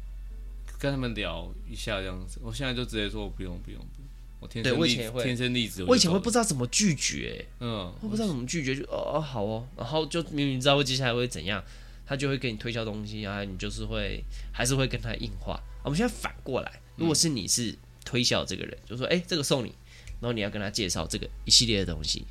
[0.79, 3.79] 跟他们聊一下这样子，我现在就直接说不用不用。
[3.79, 4.00] 不用
[4.41, 5.83] 我天生，对，我以前也会天生丽质。
[5.85, 11.63] 我以前会不知道怎么拒绝，嗯，我不知道怎么拒绝，就哦哦好哦，然后就明明知道会接下来会怎样，
[12.05, 14.21] 他就会给你推销东西啊，你就是会
[14.51, 15.61] 还是会跟他硬化。
[15.83, 17.73] 我们现在反过来，如果是你是
[18.03, 19.73] 推销这个人，就说哎这个送你，
[20.19, 22.25] 然后你要跟他介绍这个一系列的东西。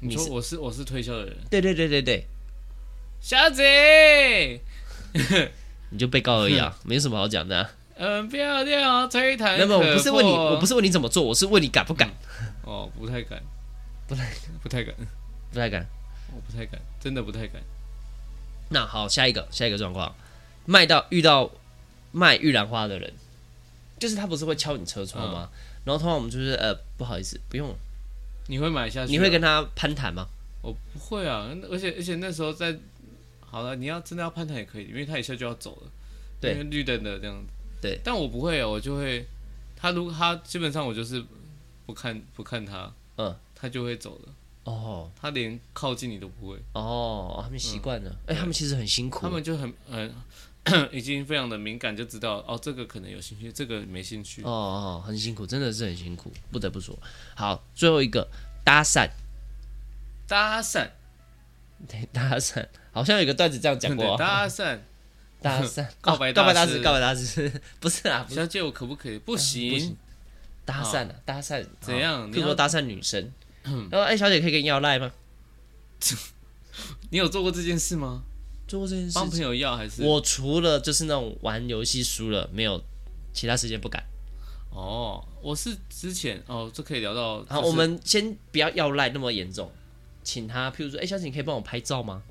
[0.00, 2.24] 你说我是我是推销的人，对对对对对，
[3.20, 4.58] 小姐，
[5.90, 7.70] 你就被告而已啊， 没什么好讲的啊。
[8.02, 9.58] 嗯，漂亮，吹弹。
[9.58, 12.08] 那么我不是问你，我不是问你怎么做，我是问你敢不敢？
[12.64, 13.42] 哦，不太敢，
[14.08, 14.26] 不太
[14.62, 14.94] 不太敢，
[15.52, 15.86] 不太敢，
[16.32, 17.60] 我不太敢，真的不太敢。
[18.70, 20.14] 那好，下一个，下一个状况，
[20.64, 21.50] 卖到遇到
[22.10, 23.12] 卖玉兰花的人，
[23.98, 25.50] 就是他不是会敲你车窗吗？
[25.84, 27.76] 然后通常我们就是呃，不好意思，不用。
[28.46, 29.12] 你会买下去？
[29.12, 30.26] 你会跟他攀谈吗？
[30.62, 32.74] 我不会啊，而且而且那时候在，
[33.42, 35.90] 好了，你要真的要攀谈也可以，因为他一下就要走了，
[36.40, 37.52] 对，绿灯的这样子。
[37.80, 39.26] 对，但我不会，我就会，
[39.74, 41.24] 他如果他基本上我就是
[41.86, 44.34] 不看不看他，嗯，他就会走了。
[44.64, 46.58] 哦，他连靠近你都不会。
[46.74, 48.14] 哦，他们习惯了。
[48.26, 49.20] 哎，他们其实很辛苦。
[49.22, 50.14] 他们就很很
[50.92, 54.42] 已经非常的敏感，就知道哦，这个可能有兴趣，这个没兴趣。
[54.42, 56.96] 哦哦，很辛苦，真的是很辛苦，不得不说。
[57.34, 58.28] 好，最后一个
[58.62, 59.08] 搭讪，
[60.28, 60.90] 搭讪，
[61.88, 64.78] 对，搭讪，好像有个段子这样讲过，搭讪。
[65.42, 69.18] 搭讪 告白告白大师告白大师 不是啊，小姐我可不可以？
[69.18, 69.96] 不行，
[70.64, 72.30] 搭讪啊搭讪怎样？
[72.30, 73.32] 比如说搭讪女生，
[73.62, 75.10] 然后哎小姐可以跟你要赖吗？
[77.10, 78.22] 你有做过这件事吗？
[78.68, 80.02] 做过这件事，帮朋友要还是？
[80.02, 82.80] 我除了就是那种玩游戏输了，没有
[83.32, 84.02] 其他时间不敢。
[84.70, 87.44] 哦，我是之前哦，这可以聊到。
[87.48, 89.70] 好，我们先不要要赖那么严重，
[90.22, 92.22] 请他，譬如说，哎、欸，小姐，你可以帮我拍照吗？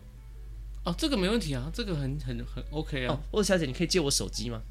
[0.84, 3.20] 哦，这个没问题啊，这个很很很 OK 啊。
[3.32, 4.62] 或者、哦、小姐，你可以借我手机吗？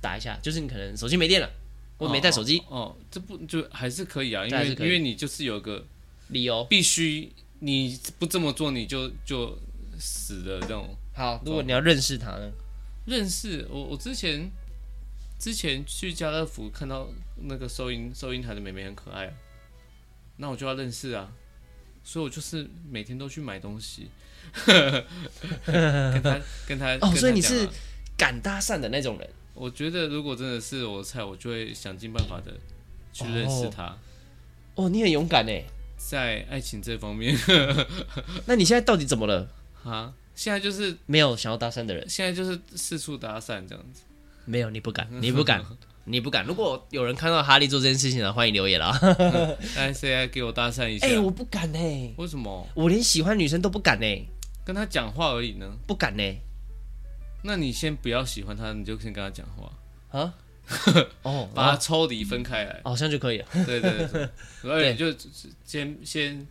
[0.00, 1.50] 打一下，就是你可能手机没电了，
[1.98, 2.80] 我没带手机、哦。
[2.80, 4.46] 哦，这不就还是可以啊？
[4.46, 5.84] 因为因为你就是有个
[6.28, 9.58] 理由，必须你不这么做，你就就
[9.98, 10.94] 死的这种。
[11.14, 12.50] 好，如果你要认识他呢？
[13.06, 14.50] 认识我，我之前。
[15.40, 17.08] 之前去家乐福看到
[17.44, 19.32] 那个收银收银台的妹妹很可爱，啊，
[20.36, 21.32] 那我就要认识啊，
[22.04, 24.10] 所以我就是每天都去买东西，
[25.66, 27.68] 跟他跟他哦，所以你是
[28.16, 29.28] 敢搭讪的那种人。
[29.54, 32.52] 我觉得如果真的是我的菜，我就会想尽办法的
[33.12, 33.84] 去认识他。
[34.74, 35.64] 哦，哦，你很勇敢哎，
[35.98, 37.36] 在爱情这方面。
[38.46, 39.48] 那你现在到底怎么了
[39.84, 40.14] 啊？
[40.34, 44.02] 现在就是没有想要搭讪的人，现在就是四处搭讪这样子。
[44.46, 45.62] 没有，你不敢，你不敢，
[46.10, 46.44] 你不敢。
[46.44, 48.98] 如果有人看到哈利做这件事情的，欢迎留言啦。
[49.76, 51.06] 来， 谁来给我搭讪一下？
[51.06, 52.14] 哎、欸，我不敢呢。
[52.16, 52.66] 为什么？
[52.74, 54.28] 我连喜欢女生都不敢呢。
[54.64, 55.66] 跟他讲话而已呢？
[55.86, 56.22] 不敢呢。
[57.42, 60.34] 那你先不要喜欢他，你就先跟他讲话啊。
[61.22, 63.46] 哦，把他抽离分开来，好像就可以了。
[63.66, 64.28] 对对对，
[64.70, 65.12] 而且就
[65.64, 66.46] 先先，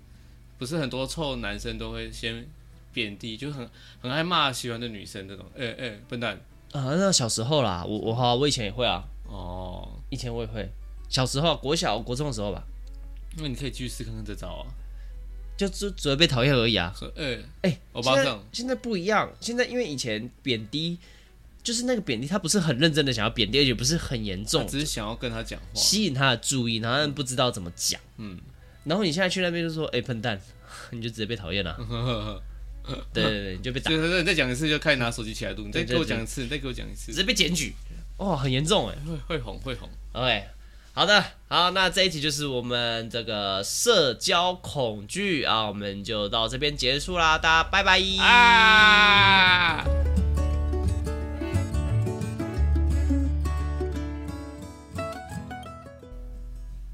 [0.57, 2.45] 不是很多臭男生都会先
[2.91, 3.70] 贬低，就很
[4.01, 5.45] 很爱骂喜欢的女生这种。
[5.55, 6.39] 哎、欸、哎、欸，笨蛋。
[6.74, 9.03] 啊，那小时候啦，我我好，我以前也会啊。
[9.30, 10.69] 哦，以前我也会。
[11.07, 12.63] 小时候，国小、国中的时候吧。
[13.38, 14.67] 那你可以继续试看看这招啊。
[15.57, 16.93] 就只只会被讨厌而已啊。
[17.15, 19.30] 哎哎，欧巴桑，现在不一样。
[19.41, 20.97] 现在因为以前贬低，
[21.61, 27.99] 就是那个贬低，他不是很认真的想要贬低，而且不是很严重，只是想要跟他讲话，吸引他的注意，然后他不知道怎么讲。
[28.17, 28.39] 嗯。
[28.86, 30.39] 然后你现在去那边就说：“哎，笨蛋！”
[30.91, 31.75] 你就直接被讨厌了。
[33.11, 33.89] 对对对，你就被打。
[33.89, 35.65] 对对对，再讲一次就开始拿手机起来录。
[35.65, 37.75] 你再给我讲一次，你再给我讲一次，直接被检举。
[38.20, 39.89] 哦，很严重哎，会会红会红。
[40.11, 40.43] OK，
[40.93, 49.86] 好的，好，那这一集就是我们这个社交恐惧啊，我们就到这边结束啦，大家拜拜啊！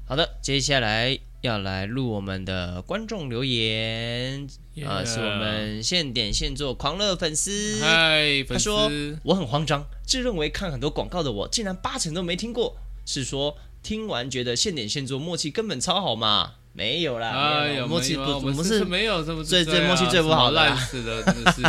[0.06, 1.25] 好的，接下来。
[1.42, 4.48] 要来录我们的观众留言
[4.84, 7.78] 啊是我们现点现做狂热粉丝。
[7.80, 8.90] 嗨，他说
[9.22, 12.76] 我很慌张，自认为看很多广告的我，竟然八成都没听过。
[13.04, 16.54] 是说听完觉得现点现做默契根本超好吗？
[16.72, 21.62] 没有啦，哎呀，默契不，我们是没有这么最最默契最不好的，烂死的，真的是。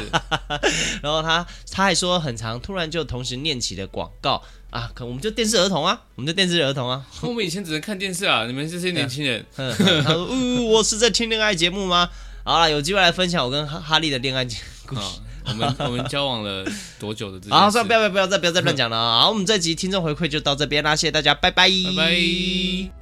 [1.02, 4.44] 然后他他还说很长，突然就同时念起了广告。
[4.70, 7.06] 啊，可我们就电视儿童啊，我们就电视儿童啊。
[7.22, 9.46] 我们以前只能看电视啊，你们这些年轻人。
[9.56, 9.72] 他
[10.14, 12.10] 说：“呜，我是在听恋爱节目吗？”
[12.44, 14.46] 好了，有机会来分享我跟哈哈利的恋爱
[14.86, 15.02] 故事。
[15.46, 16.66] 我们我们交往了
[17.00, 17.50] 多久的？
[17.50, 19.22] 好，算了，不要不要不要再不要再乱讲了啊！
[19.22, 22.97] 好，我们这集听众回馈就到这边啦，谢谢大家，拜拜，拜拜。